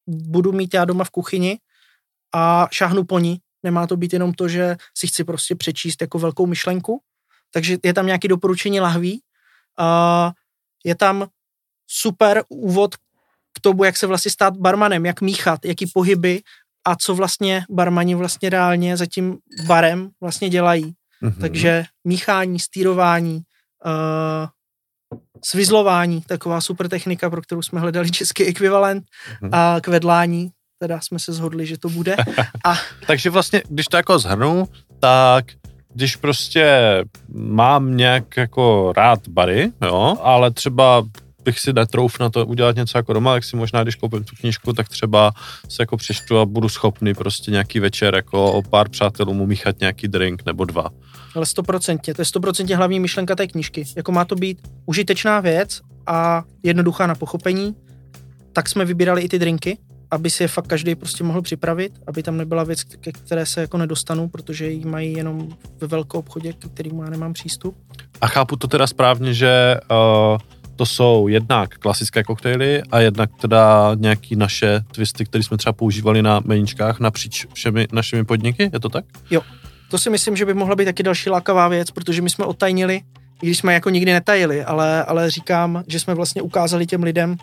budu 0.08 0.51
mít 0.51 0.74
já 0.74 0.86
doma 0.86 1.03
v 1.03 1.10
kuchyni 1.10 1.60
a 2.34 2.67
šáhnu 2.72 3.03
po 3.03 3.20
ní. 3.20 3.38
Nemá 3.63 3.88
to 3.88 3.98
být 3.98 4.13
jenom 4.13 4.34
to, 4.34 4.48
že 4.48 4.75
si 4.98 5.08
chci 5.08 5.24
prostě 5.24 5.55
přečíst 5.55 6.01
jako 6.01 6.20
velkou 6.20 6.46
myšlenku. 6.46 7.01
Takže 7.51 7.77
je 7.84 7.93
tam 7.93 8.05
nějaké 8.05 8.27
doporučení 8.27 8.79
lahví. 8.79 9.22
Je 10.86 10.96
tam 10.96 11.27
super 11.88 12.43
úvod 12.50 12.96
k 13.53 13.60
tomu, 13.62 13.84
jak 13.84 13.98
se 13.98 14.08
vlastně 14.08 14.32
stát 14.32 14.58
barmanem, 14.58 15.05
jak 15.05 15.22
míchat, 15.22 15.65
jaký 15.65 15.86
pohyby 15.93 16.41
a 16.86 16.96
co 16.96 17.15
vlastně 17.15 17.65
barmani 17.70 18.15
vlastně 18.15 18.50
reálně 18.50 18.98
za 18.98 19.05
tím 19.05 19.38
barem 19.65 20.10
vlastně 20.22 20.50
dělají. 20.50 20.93
Mhm. 21.22 21.41
Takže 21.41 21.86
míchání, 22.03 22.60
stýrování, 22.60 23.41
svizlování, 25.46 26.22
taková 26.22 26.62
super 26.62 26.90
technika, 26.90 27.30
pro 27.30 27.42
kterou 27.42 27.62
jsme 27.62 27.80
hledali 27.80 28.12
český 28.12 28.44
ekvivalent 28.46 29.04
Mhm. 29.42 29.50
a 29.54 29.75
kvedlání, 29.82 30.50
teda 30.80 31.00
jsme 31.02 31.20
se 31.20 31.34
shodli, 31.34 31.66
že 31.66 31.78
to 31.78 31.90
bude. 31.90 32.16
A 32.66 32.74
Takže 33.08 33.30
vlastně, 33.30 33.63
když 33.70 33.86
to 33.86 33.98
jako 33.98 34.20
zhrnu, 34.20 34.68
tak 35.00 35.46
když 35.94 36.16
prostě 36.16 36.80
mám 37.36 37.98
nějak 37.98 38.38
jako 38.38 38.94
rád 38.98 39.28
bary, 39.28 39.72
jo, 39.82 40.18
ale 40.22 40.52
třeba 40.52 41.04
bych 41.45 41.59
si 41.59 41.73
netrouf 41.73 42.19
na 42.19 42.29
to 42.29 42.45
udělat 42.45 42.75
něco 42.75 42.97
jako 42.97 43.13
doma, 43.13 43.33
tak 43.33 43.43
si 43.43 43.55
možná, 43.55 43.83
když 43.83 43.95
koupím 43.95 44.23
tu 44.23 44.35
knížku, 44.35 44.73
tak 44.73 44.89
třeba 44.89 45.31
se 45.69 45.81
jako 45.81 45.97
přečtu 45.97 46.38
a 46.38 46.45
budu 46.45 46.69
schopný 46.69 47.13
prostě 47.13 47.51
nějaký 47.51 47.79
večer 47.79 48.15
jako 48.15 48.51
o 48.51 48.62
pár 48.62 48.89
přátelům 48.89 49.41
umíchat 49.41 49.79
nějaký 49.79 50.07
drink 50.07 50.45
nebo 50.45 50.65
dva. 50.65 50.89
Ale 51.35 51.45
stoprocentně, 51.45 52.13
to 52.13 52.21
je 52.21 52.25
stoprocentně 52.25 52.75
hlavní 52.75 53.00
myšlenka 53.00 53.35
té 53.35 53.47
knížky. 53.47 53.85
Jako 53.95 54.12
má 54.12 54.25
to 54.25 54.35
být 54.35 54.67
užitečná 54.85 55.39
věc 55.39 55.81
a 56.07 56.43
jednoduchá 56.63 57.07
na 57.07 57.15
pochopení, 57.15 57.75
tak 58.53 58.69
jsme 58.69 58.85
vybírali 58.85 59.21
i 59.21 59.29
ty 59.29 59.39
drinky, 59.39 59.77
aby 60.12 60.29
si 60.29 60.43
je 60.43 60.47
fakt 60.47 60.67
každý 60.67 60.95
prostě 60.95 61.23
mohl 61.23 61.41
připravit, 61.41 61.93
aby 62.07 62.23
tam 62.23 62.38
nebyla 62.38 62.63
věc, 62.63 62.83
ke 62.83 63.12
které 63.12 63.45
se 63.45 63.62
jako 63.62 63.77
nedostanu, 63.77 64.29
protože 64.29 64.69
ji 64.69 64.85
mají 64.85 65.13
jenom 65.13 65.50
ve 65.81 65.88
velkou 65.88 66.19
obchodě, 66.19 66.53
ke 66.53 66.69
kterému 66.69 67.03
já 67.03 67.09
nemám 67.09 67.33
přístup. 67.33 67.77
A 68.21 68.27
chápu 68.27 68.55
to 68.55 68.67
teda 68.67 68.88
správně, 68.88 69.33
že 69.33 69.77
uh, 69.91 70.38
to 70.75 70.86
jsou 70.86 71.27
jednak 71.27 71.77
klasické 71.77 72.24
koktejly 72.24 72.84
a 72.92 73.00
jednak 73.00 73.30
teda 73.42 73.92
nějaký 73.96 74.36
naše 74.36 74.82
twisty, 74.92 75.25
které 75.25 75.44
jsme 75.44 75.58
třeba 75.58 75.74
používali 75.74 76.22
na 76.22 76.42
meníčkách 76.46 77.00
napříč 77.00 77.46
všemi 77.53 77.88
našimi 77.92 78.24
podniky, 78.24 78.70
je 78.74 78.80
to 78.80 78.89
tak? 78.89 79.06
To 79.89 79.98
si 79.98 80.10
myslím, 80.10 80.36
že 80.36 80.46
by 80.46 80.53
mohla 80.53 80.75
být 80.75 80.86
taky 80.86 81.03
další 81.03 81.30
lákavá 81.30 81.68
věc, 81.68 81.92
protože 81.92 82.22
my 82.22 82.30
jsme 82.30 82.46
otajnili, 82.46 83.01
i 83.42 83.46
když 83.46 83.58
jsme 83.58 83.74
jako 83.74 83.89
nikdy 83.89 84.13
netajili, 84.13 84.63
ale, 84.63 85.03
ale 85.03 85.32
říkám, 85.32 85.84
že 85.88 86.00
jsme 86.00 86.13
vlastně 86.13 86.42
ukázali 86.42 86.86
těm 86.86 87.03
lidem 87.03 87.38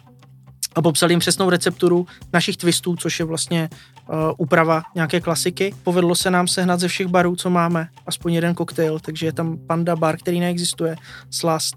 a 0.74 0.82
popsali 0.82 1.12
jim 1.12 1.20
přesnou 1.20 1.50
recepturu 1.50 2.06
našich 2.32 2.56
twistů, 2.56 2.96
což 2.96 3.18
je 3.18 3.24
vlastně 3.24 3.68
uh, 4.08 4.16
úprava 4.36 4.82
nějaké 4.94 5.20
klasiky. 5.20 5.74
Povedlo 5.82 6.14
se 6.14 6.30
nám 6.30 6.48
sehnat 6.48 6.80
ze 6.80 6.88
všech 6.88 7.06
barů, 7.06 7.36
co 7.36 7.50
máme, 7.50 7.88
aspoň 8.06 8.32
jeden 8.32 8.54
koktejl, 8.54 8.98
takže 8.98 9.26
je 9.26 9.32
tam 9.32 9.58
Panda 9.66 9.96
bar, 9.96 10.16
který 10.16 10.40
neexistuje, 10.40 10.96
Slast, 11.30 11.76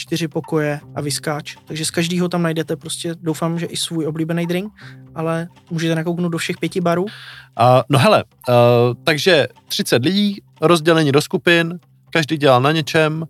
čtyři 0.00 0.28
pokoje 0.28 0.80
a 0.94 1.00
vyskáč. 1.00 1.56
Takže 1.64 1.84
z 1.84 1.90
každého 1.90 2.28
tam 2.28 2.42
najdete 2.42 2.76
prostě, 2.76 3.14
doufám, 3.20 3.58
že 3.58 3.66
i 3.66 3.76
svůj 3.76 4.06
oblíbený 4.06 4.46
drink, 4.46 4.72
ale 5.14 5.48
můžete 5.70 5.94
nakouknout 5.94 6.32
do 6.32 6.38
všech 6.38 6.58
pěti 6.58 6.80
barů. 6.80 7.02
Uh, 7.02 7.08
no 7.88 7.98
hele, 7.98 8.24
uh, 8.48 8.54
takže 9.04 9.48
30 9.68 10.04
lidí, 10.04 10.42
rozdělení 10.60 11.12
do 11.12 11.20
skupin, 11.20 11.78
každý 12.10 12.36
dělal 12.36 12.60
na 12.62 12.72
něčem, 12.72 13.24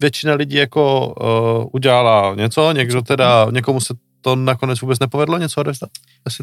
většina 0.00 0.34
lidí 0.34 0.56
jako 0.56 1.14
uh, 1.60 1.64
udělala 1.72 2.34
něco, 2.34 2.72
někdo 2.72 3.02
teda, 3.02 3.46
někomu 3.50 3.80
se 3.80 3.94
to 4.20 4.36
nakonec 4.36 4.80
vůbec 4.80 4.98
nepovedlo 4.98 5.38
něco 5.38 5.60
odevzdat? 5.60 5.90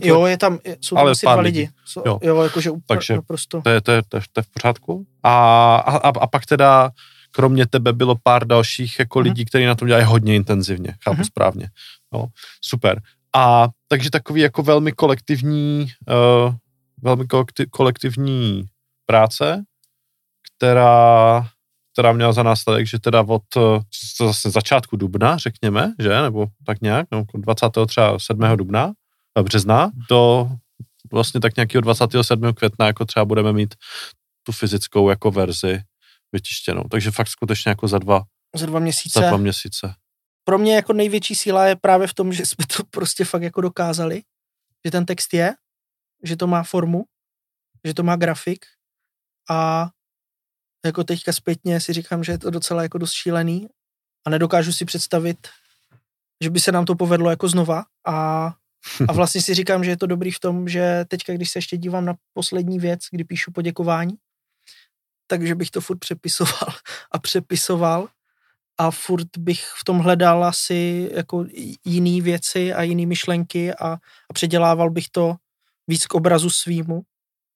Jo, 0.03 0.25
je 0.25 0.37
tam, 0.37 0.59
jsou 0.81 0.95
tam 0.95 1.01
Ale 1.01 1.11
asi 1.11 1.25
dva 1.25 1.35
lidí. 1.35 1.59
lidi. 1.59 1.71
So, 1.85 2.09
Jo. 2.09 2.19
jo. 2.23 2.41
jakože 2.43 2.71
úplně 2.71 2.83
Takže- 2.87 3.13
naprosto. 3.15 3.61
to, 3.61 3.69
je, 3.69 3.81
to, 3.81 3.91
je, 3.91 4.01
to, 4.09 4.17
je, 4.17 4.21
to 4.31 4.39
je 4.39 4.43
v 4.43 4.47
pořádku. 4.49 5.05
A, 5.23 5.75
a, 5.75 6.07
a 6.07 6.27
pak 6.27 6.45
teda 6.45 6.91
kromě 7.35 7.67
tebe 7.67 7.93
bylo 7.93 8.15
pár 8.23 8.47
dalších 8.47 8.99
jako 8.99 9.19
Mhm. 9.19 9.23
lidí, 9.27 9.45
kteří 9.45 9.65
na 9.65 9.75
tom 9.75 9.87
dělají 9.87 10.05
hodně 10.05 10.35
intenzivně, 10.35 10.95
chápu 11.03 11.15
Mhm. 11.15 11.23
správně. 11.25 11.69
No, 12.13 12.25
super. 12.61 13.01
A 13.35 13.67
takže 13.87 14.09
takový 14.09 14.41
jako 14.41 14.63
velmi 14.63 14.91
kolektivní, 14.91 15.87
uh, 16.47 16.53
velmi 17.01 17.23
kolekti- 17.23 17.65
kolektivní 17.69 18.65
práce, 19.05 19.63
která, 20.57 21.47
která 21.93 22.11
měla 22.11 22.33
za 22.33 22.43
následek, 22.43 22.87
že 22.87 22.99
teda 22.99 23.21
od 23.21 23.41
eh, 23.57 23.61
zase 24.19 24.49
začátku 24.49 24.97
dubna, 24.97 25.37
řekněme, 25.37 25.93
že, 25.99 26.21
nebo 26.21 26.47
tak 26.65 26.81
nějak, 26.81 27.07
no, 27.11 27.23
27. 27.33 28.55
dubna, 28.55 28.91
eh, 29.39 29.43
března, 29.43 29.91
do 30.09 30.49
vlastně 31.11 31.39
tak 31.41 31.55
nějakého 31.57 31.81
27. 31.81 32.53
května, 32.53 32.87
jako 32.87 33.05
třeba 33.05 33.25
budeme 33.25 33.53
mít 33.53 33.75
tu 34.43 34.51
fyzickou 34.51 35.09
jako 35.09 35.31
verzi 35.31 35.81
vytištěnou. 36.33 36.83
Takže 36.91 37.11
fakt 37.11 37.27
skutečně 37.27 37.69
jako 37.69 37.87
za 37.87 37.99
dva, 37.99 38.23
Za 38.55 38.65
dva 38.65 38.79
měsíce. 38.79 39.19
za 39.19 39.27
dva 39.27 39.37
měsíce. 39.37 39.95
Pro 40.43 40.57
mě 40.57 40.75
jako 40.75 40.93
největší 40.93 41.35
síla 41.35 41.65
je 41.67 41.75
právě 41.75 42.07
v 42.07 42.13
tom, 42.13 42.33
že 42.33 42.45
jsme 42.45 42.65
to 42.77 42.83
prostě 42.83 43.25
fakt 43.25 43.41
jako 43.41 43.61
dokázali, 43.61 44.23
že 44.85 44.91
ten 44.91 45.05
text 45.05 45.33
je, 45.33 45.53
že 46.23 46.37
to 46.37 46.47
má 46.47 46.63
formu, 46.63 47.05
že 47.87 47.93
to 47.93 48.03
má 48.03 48.15
grafik 48.15 48.65
a 49.49 49.89
jako 50.85 51.03
teďka 51.03 51.33
zpětně 51.33 51.81
si 51.81 51.93
říkám, 51.93 52.23
že 52.23 52.31
je 52.31 52.37
to 52.37 52.49
docela 52.49 52.83
jako 52.83 52.97
dost 52.97 53.11
šílený 53.11 53.67
a 54.27 54.29
nedokážu 54.29 54.73
si 54.73 54.85
představit, 54.85 55.47
že 56.43 56.49
by 56.49 56.59
se 56.59 56.71
nám 56.71 56.85
to 56.85 56.95
povedlo 56.95 57.29
jako 57.29 57.49
znova 57.49 57.85
a, 58.07 58.45
a 59.07 59.13
vlastně 59.13 59.41
si 59.41 59.53
říkám, 59.53 59.83
že 59.83 59.89
je 59.89 59.97
to 59.97 60.07
dobrý 60.07 60.31
v 60.31 60.39
tom, 60.39 60.69
že 60.69 61.05
teďka, 61.07 61.33
když 61.33 61.51
se 61.51 61.57
ještě 61.57 61.77
dívám 61.77 62.05
na 62.05 62.15
poslední 62.33 62.79
věc, 62.79 62.99
kdy 63.11 63.23
píšu 63.23 63.51
poděkování, 63.51 64.15
takže 65.27 65.55
bych 65.55 65.71
to 65.71 65.81
furt 65.81 65.97
přepisoval 65.97 66.69
a 67.11 67.19
přepisoval 67.19 68.07
a 68.77 68.91
furt 68.91 69.37
bych 69.37 69.65
v 69.65 69.83
tom 69.83 69.99
hledal 69.99 70.43
asi 70.43 71.09
jako 71.13 71.45
jiný 71.85 72.21
věci 72.21 72.73
a 72.73 72.81
jiný 72.83 73.05
myšlenky 73.05 73.73
a, 73.73 73.87
a 74.29 74.33
předělával 74.33 74.89
bych 74.89 75.09
to 75.09 75.35
víc 75.87 76.05
k 76.07 76.13
obrazu 76.13 76.49
svýmu, 76.49 77.01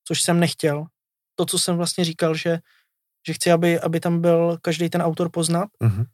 což 0.08 0.22
jsem 0.22 0.40
nechtěl. 0.40 0.86
To, 1.36 1.46
co 1.46 1.60
jsem 1.60 1.78
vlastně 1.78 2.06
říkal, 2.06 2.36
že, 2.36 2.60
že 3.28 3.34
chci, 3.34 3.52
aby, 3.52 3.80
aby 3.80 4.00
tam 4.00 4.22
byl 4.22 4.58
každý 4.62 4.90
ten 4.90 5.02
autor 5.02 5.30
poznat, 5.30 5.70
Mhm. 5.80 6.06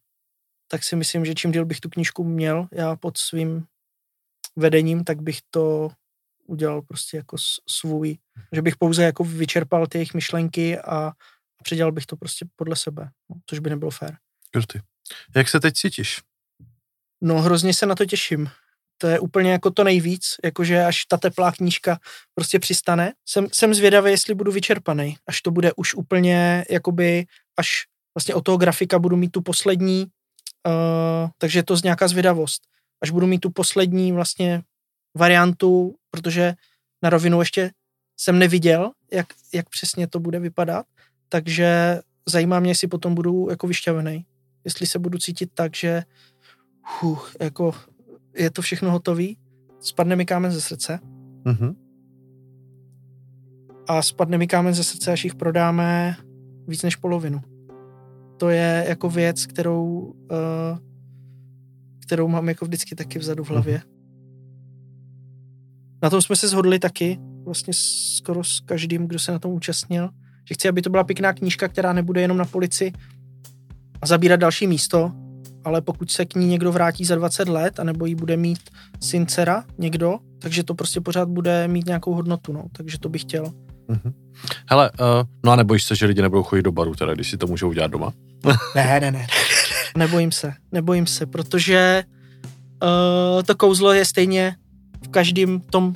tak 0.67 0.83
si 0.83 0.95
myslím, 0.95 1.25
že 1.25 1.33
čím 1.33 1.51
díl 1.51 1.65
bych 1.65 1.79
tu 1.79 1.89
knížku 1.89 2.23
měl 2.23 2.67
já 2.71 2.95
pod 2.95 3.17
svým 3.17 3.65
vedením, 4.55 5.03
tak 5.03 5.21
bych 5.21 5.39
to 5.49 5.89
udělal 6.47 6.81
prostě 6.81 7.17
jako 7.17 7.37
svůj, 7.69 8.17
že 8.51 8.61
bych 8.61 8.77
pouze 8.77 9.03
jako 9.03 9.23
vyčerpal 9.23 9.87
ty 9.87 9.97
jejich 9.97 10.13
myšlenky 10.13 10.79
a, 10.79 11.11
a 11.63 11.65
předělal 11.65 11.91
bych 11.91 12.05
to 12.05 12.15
prostě 12.15 12.45
podle 12.55 12.75
sebe, 12.75 13.09
no, 13.29 13.35
což 13.45 13.59
by 13.59 13.69
nebylo 13.69 13.91
fér. 13.91 14.17
Kruty. 14.51 14.81
Jak 15.35 15.49
se 15.49 15.59
teď 15.59 15.73
cítíš? 15.73 16.21
No 17.21 17.41
hrozně 17.41 17.73
se 17.73 17.85
na 17.85 17.95
to 17.95 18.05
těším. 18.05 18.49
To 18.97 19.07
je 19.07 19.19
úplně 19.19 19.51
jako 19.51 19.71
to 19.71 19.83
nejvíc, 19.83 20.35
jakože 20.43 20.85
až 20.85 21.05
ta 21.05 21.17
teplá 21.17 21.51
knížka 21.51 21.99
prostě 22.35 22.59
přistane. 22.59 23.13
Jsem, 23.25 23.47
jsem 23.51 23.73
zvědavý, 23.73 24.11
jestli 24.11 24.33
budu 24.33 24.51
vyčerpaný, 24.51 25.17
až 25.27 25.41
to 25.41 25.51
bude 25.51 25.73
už 25.73 25.93
úplně, 25.93 26.65
jakoby, 26.69 27.25
až 27.57 27.85
vlastně 28.17 28.35
od 28.35 28.41
toho 28.41 28.57
grafika 28.57 28.99
budu 28.99 29.15
mít 29.17 29.31
tu 29.31 29.41
poslední, 29.41 30.05
uh, 30.67 31.29
takže 31.37 31.59
je 31.59 31.63
to 31.63 31.77
z 31.77 31.83
nějaká 31.83 32.07
zvědavost. 32.07 32.61
Až 33.01 33.09
budu 33.09 33.27
mít 33.27 33.39
tu 33.39 33.49
poslední 33.49 34.11
vlastně 34.11 34.61
variantu, 35.17 35.95
protože 36.11 36.53
na 37.03 37.09
rovinu 37.09 37.39
ještě 37.39 37.71
jsem 38.17 38.39
neviděl, 38.39 38.91
jak, 39.11 39.27
jak 39.53 39.69
přesně 39.69 40.07
to 40.07 40.19
bude 40.19 40.39
vypadat, 40.39 40.85
takže 41.33 41.99
zajímá 42.29 42.59
mě, 42.59 42.71
jestli 42.71 42.87
potom 42.87 43.15
budu 43.15 43.49
jako 43.49 43.67
vyšťavený. 43.67 44.25
Jestli 44.65 44.87
se 44.87 44.99
budu 44.99 45.17
cítit 45.17 45.49
tak, 45.53 45.75
že 45.75 46.03
huh, 47.01 47.29
jako 47.39 47.73
je 48.37 48.51
to 48.51 48.61
všechno 48.61 48.91
hotový, 48.91 49.37
spadne 49.79 50.15
mi 50.15 50.25
kámen 50.25 50.51
ze 50.51 50.61
srdce, 50.61 50.99
Mhm. 51.45 51.75
a 53.87 54.01
spadne 54.01 54.37
mi 54.37 54.47
kámen 54.47 54.73
ze 54.73 54.83
srdce, 54.83 55.11
až 55.11 55.23
jich 55.23 55.35
prodáme 55.35 56.17
víc 56.67 56.83
než 56.83 56.95
polovinu. 56.95 57.41
To 58.37 58.49
je 58.49 58.85
jako 58.87 59.09
věc, 59.09 59.45
kterou, 59.45 59.89
uh, 59.89 60.77
kterou 62.05 62.27
mám 62.27 62.47
jako 62.49 62.65
vždycky 62.65 62.95
taky 62.95 63.19
vzadu 63.19 63.43
v 63.43 63.49
hlavě. 63.49 63.77
Mm-hmm. 63.77 63.93
Na 66.03 66.09
tom 66.09 66.21
jsme 66.21 66.35
se 66.35 66.47
shodli 66.47 66.79
taky, 66.79 67.19
vlastně 67.45 67.73
skoro 68.17 68.43
s 68.43 68.59
každým, 68.59 69.07
kdo 69.07 69.19
se 69.19 69.31
na 69.31 69.39
tom 69.39 69.51
účastnil, 69.51 70.09
že 70.45 70.53
chci, 70.53 70.69
aby 70.69 70.81
to 70.81 70.89
byla 70.89 71.03
pěkná 71.03 71.33
knížka, 71.33 71.67
která 71.67 71.93
nebude 71.93 72.21
jenom 72.21 72.37
na 72.37 72.45
polici 72.45 72.93
a 74.01 74.05
zabírat 74.05 74.39
další 74.39 74.67
místo, 74.67 75.11
ale 75.63 75.81
pokud 75.81 76.11
se 76.11 76.25
k 76.25 76.35
ní 76.35 76.47
někdo 76.47 76.71
vrátí 76.71 77.05
za 77.05 77.15
20 77.15 77.49
let, 77.49 77.79
anebo 77.79 78.05
ji 78.05 78.15
bude 78.15 78.37
mít 78.37 78.59
syn, 79.01 79.27
dcera, 79.27 79.63
někdo, 79.77 80.19
takže 80.39 80.63
to 80.63 80.75
prostě 80.75 81.01
pořád 81.01 81.29
bude 81.29 81.67
mít 81.67 81.85
nějakou 81.85 82.13
hodnotu, 82.13 82.53
no, 82.53 82.63
takže 82.71 82.99
to 82.99 83.09
bych 83.09 83.21
chtěl. 83.21 83.43
Mm-hmm. 83.89 84.13
Hele, 84.69 84.91
uh, 84.91 85.07
no 85.45 85.51
a 85.51 85.55
nebojíš 85.55 85.83
se, 85.83 85.95
že 85.95 86.05
lidi 86.05 86.21
nebudou 86.21 86.43
chodit 86.43 86.61
do 86.61 86.71
baru, 86.71 86.95
teda, 86.95 87.13
když 87.13 87.29
si 87.29 87.37
to 87.37 87.47
můžou 87.47 87.69
udělat 87.69 87.91
doma? 87.91 88.13
ne, 88.75 88.99
ne, 88.99 89.11
ne. 89.11 89.27
Nebojím 89.97 90.31
se, 90.31 90.53
nebojím 90.71 91.07
se, 91.07 91.25
protože 91.25 92.03
uh, 92.83 93.43
to 93.43 93.55
kouzlo 93.55 93.93
je 93.93 94.05
stejně 94.05 94.55
v 95.05 95.07
každém 95.07 95.59
tom 95.59 95.95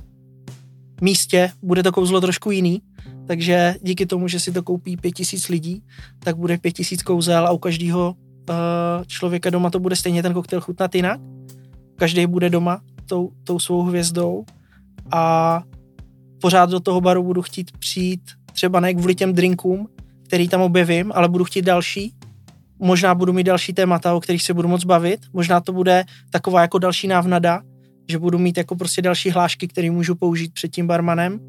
místě, 1.02 1.52
bude 1.62 1.84
to 1.84 1.92
kouzlo 1.92 2.22
trošku 2.22 2.52
jiný, 2.52 2.82
takže 3.28 3.76
díky 3.82 4.06
tomu, 4.06 4.28
že 4.28 4.40
si 4.40 4.52
to 4.52 4.64
koupí 4.64 4.98
pět 4.98 5.12
tisíc 5.12 5.50
lidí, 5.50 5.84
tak 6.20 6.38
bude 6.38 6.58
pět 6.58 6.72
tisíc 6.72 7.04
kouzel 7.04 7.48
a 7.48 7.52
u 7.52 7.58
každého 7.58 8.16
uh, 8.50 8.56
člověka 9.08 9.50
doma 9.50 9.70
to 9.70 9.80
bude 9.80 9.96
stejně 9.96 10.24
ten 10.24 10.34
koktejl 10.34 10.62
chutnat 10.62 10.96
jinak. 10.96 11.22
Každý 11.96 12.28
bude 12.28 12.50
doma 12.50 12.82
tou, 13.06 13.32
tou 13.44 13.60
svou 13.60 13.84
hvězdou 13.84 14.46
a 15.12 15.64
pořád 16.42 16.70
do 16.70 16.80
toho 16.80 17.02
baru 17.02 17.24
budu 17.24 17.42
chtít 17.42 17.72
přijít 17.78 18.22
třeba 18.54 18.80
ne 18.80 18.94
kvůli 18.94 19.16
těm 19.16 19.34
drinkům, 19.34 19.88
který 20.26 20.48
tam 20.48 20.62
objevím, 20.62 21.12
ale 21.16 21.30
budu 21.30 21.44
chtít 21.44 21.66
další. 21.66 22.14
Možná 22.80 23.16
budu 23.16 23.34
mít 23.34 23.44
další 23.44 23.74
témata, 23.74 24.14
o 24.14 24.20
kterých 24.20 24.44
se 24.44 24.54
budu 24.54 24.68
moc 24.68 24.86
bavit. 24.86 25.20
Možná 25.34 25.62
to 25.62 25.74
bude 25.74 26.04
taková 26.30 26.62
jako 26.62 26.78
další 26.78 27.08
návnada, 27.08 27.62
že 28.10 28.20
budu 28.20 28.38
mít 28.38 28.58
jako 28.58 28.76
prostě 28.76 29.02
další 29.02 29.30
hlášky, 29.30 29.68
které 29.68 29.92
můžu 29.92 30.16
použít 30.16 30.54
před 30.54 30.68
tím 30.68 30.88
barmanem. 30.88 31.40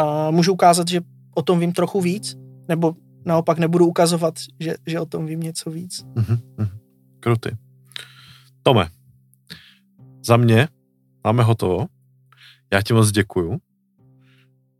A 0.00 0.30
můžu 0.30 0.52
ukázat, 0.52 0.88
že 0.88 1.00
o 1.34 1.42
tom 1.42 1.60
vím 1.60 1.72
trochu 1.72 2.00
víc, 2.00 2.36
nebo 2.68 2.94
naopak 3.24 3.58
nebudu 3.58 3.86
ukazovat, 3.86 4.34
že, 4.60 4.74
že 4.86 5.00
o 5.00 5.06
tom 5.06 5.26
vím 5.26 5.40
něco 5.40 5.70
víc. 5.70 6.04
Mm-hmm. 6.04 6.68
Kruty. 7.20 7.56
Tome, 8.62 8.88
za 10.24 10.36
mě 10.36 10.68
máme 11.24 11.42
hotovo. 11.42 11.86
Já 12.72 12.82
ti 12.82 12.92
moc 12.92 13.10
děkuju. 13.10 13.58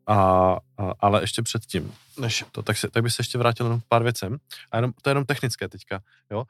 A, 0.07 0.17
a, 0.17 0.93
ale 1.00 1.23
ještě 1.23 1.43
předtím, 1.43 1.93
než 2.21 2.45
to, 2.53 2.62
tak, 2.62 2.77
se, 2.77 2.91
tak 2.91 3.03
bych 3.03 3.12
se 3.12 3.21
ještě 3.21 3.39
vrátil 3.39 3.67
jenom 3.67 3.81
pár 3.89 4.03
věcem. 4.03 4.37
A 4.73 4.77
jenom, 4.77 4.93
to 5.03 5.11
je 5.11 5.12
jenom 5.12 5.25
technické 5.25 5.69
teďka. 5.69 6.00
Jo? 6.31 6.45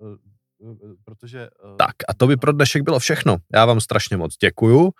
Uh, 0.00 0.08
uh, 0.10 0.16
protože... 1.04 1.48
Uh, 1.64 1.76
tak 1.76 1.94
a 2.08 2.14
to 2.14 2.26
by 2.26 2.36
pro 2.36 2.52
dnešek 2.52 2.82
bylo 2.82 2.98
všechno. 2.98 3.36
Já 3.54 3.64
vám 3.64 3.80
strašně 3.80 4.16
moc 4.16 4.36
děkuju 4.36 4.92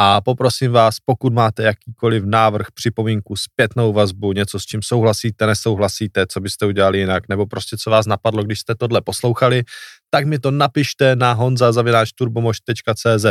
a 0.00 0.20
poprosím 0.20 0.72
vás, 0.72 0.96
pokud 1.04 1.32
máte 1.32 1.62
jakýkoliv 1.62 2.24
návrh, 2.24 2.66
připomínku, 2.74 3.36
zpětnou 3.36 3.92
vazbu, 3.92 4.32
něco 4.32 4.60
s 4.60 4.64
čím 4.64 4.82
souhlasíte, 4.82 5.46
nesouhlasíte, 5.46 6.26
co 6.26 6.40
byste 6.40 6.66
udělali 6.66 6.98
jinak, 6.98 7.28
nebo 7.28 7.46
prostě 7.46 7.76
co 7.76 7.90
vás 7.90 8.06
napadlo, 8.06 8.44
když 8.44 8.60
jste 8.60 8.74
tohle 8.74 9.00
poslouchali, 9.00 9.62
tak 10.10 10.26
mi 10.26 10.38
to 10.38 10.50
napište 10.50 11.16
na 11.16 11.32
honza.turbomož.cz. 11.32 13.26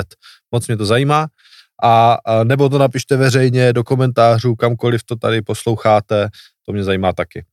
Moc 0.52 0.68
mě 0.68 0.78
to 0.78 0.86
zajímá. 0.86 1.28
A, 1.84 2.18
a 2.26 2.44
nebo 2.44 2.70
to 2.70 2.78
napište 2.78 3.18
veřejně 3.18 3.74
do 3.74 3.84
komentářů, 3.84 4.56
kamkoliv 4.56 5.04
to 5.04 5.16
tady 5.16 5.42
posloucháte, 5.42 6.30
to 6.66 6.74
mě 6.74 6.84
zajímá 6.84 7.14
taky. 7.14 7.46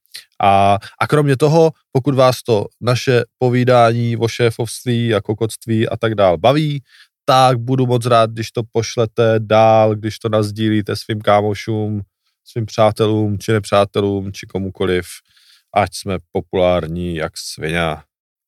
A, 0.42 0.78
a 1.00 1.06
kromě 1.06 1.36
toho, 1.36 1.70
pokud 1.92 2.14
vás 2.14 2.42
to 2.42 2.66
naše 2.80 3.22
povídání 3.38 4.16
o 4.16 4.28
šéfovství 4.28 5.14
a 5.14 5.20
kokotství 5.20 5.88
a 5.88 5.96
tak 5.96 6.14
dál 6.14 6.38
baví, 6.38 6.82
tak 7.24 7.58
budu 7.58 7.86
moc 7.86 8.06
rád, 8.06 8.30
když 8.30 8.52
to 8.52 8.62
pošlete 8.72 9.34
dál, 9.38 9.94
když 9.94 10.18
to 10.18 10.28
nazdílíte 10.28 10.96
svým 10.96 11.20
kámošům, 11.20 12.02
svým 12.44 12.66
přátelům, 12.66 13.38
či 13.38 13.52
nepřátelům, 13.52 14.32
či 14.32 14.46
komukoliv, 14.46 15.06
ať 15.74 15.94
jsme 15.94 16.18
populární 16.32 17.16
jak 17.16 17.38
svině, 17.38 17.80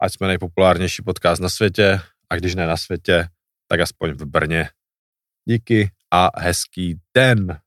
ať 0.02 0.12
jsme 0.12 0.26
nejpopulárnější 0.26 1.02
podcast 1.02 1.42
na 1.42 1.48
světě, 1.48 2.00
a 2.30 2.36
když 2.36 2.54
ne 2.54 2.66
na 2.66 2.76
světě, 2.76 3.28
tak 3.68 3.80
aspoň 3.80 4.10
v 4.10 4.24
Brně. 4.24 4.68
Díky 5.48 5.90
a 6.10 6.40
hezký 6.40 6.98
den. 7.14 7.60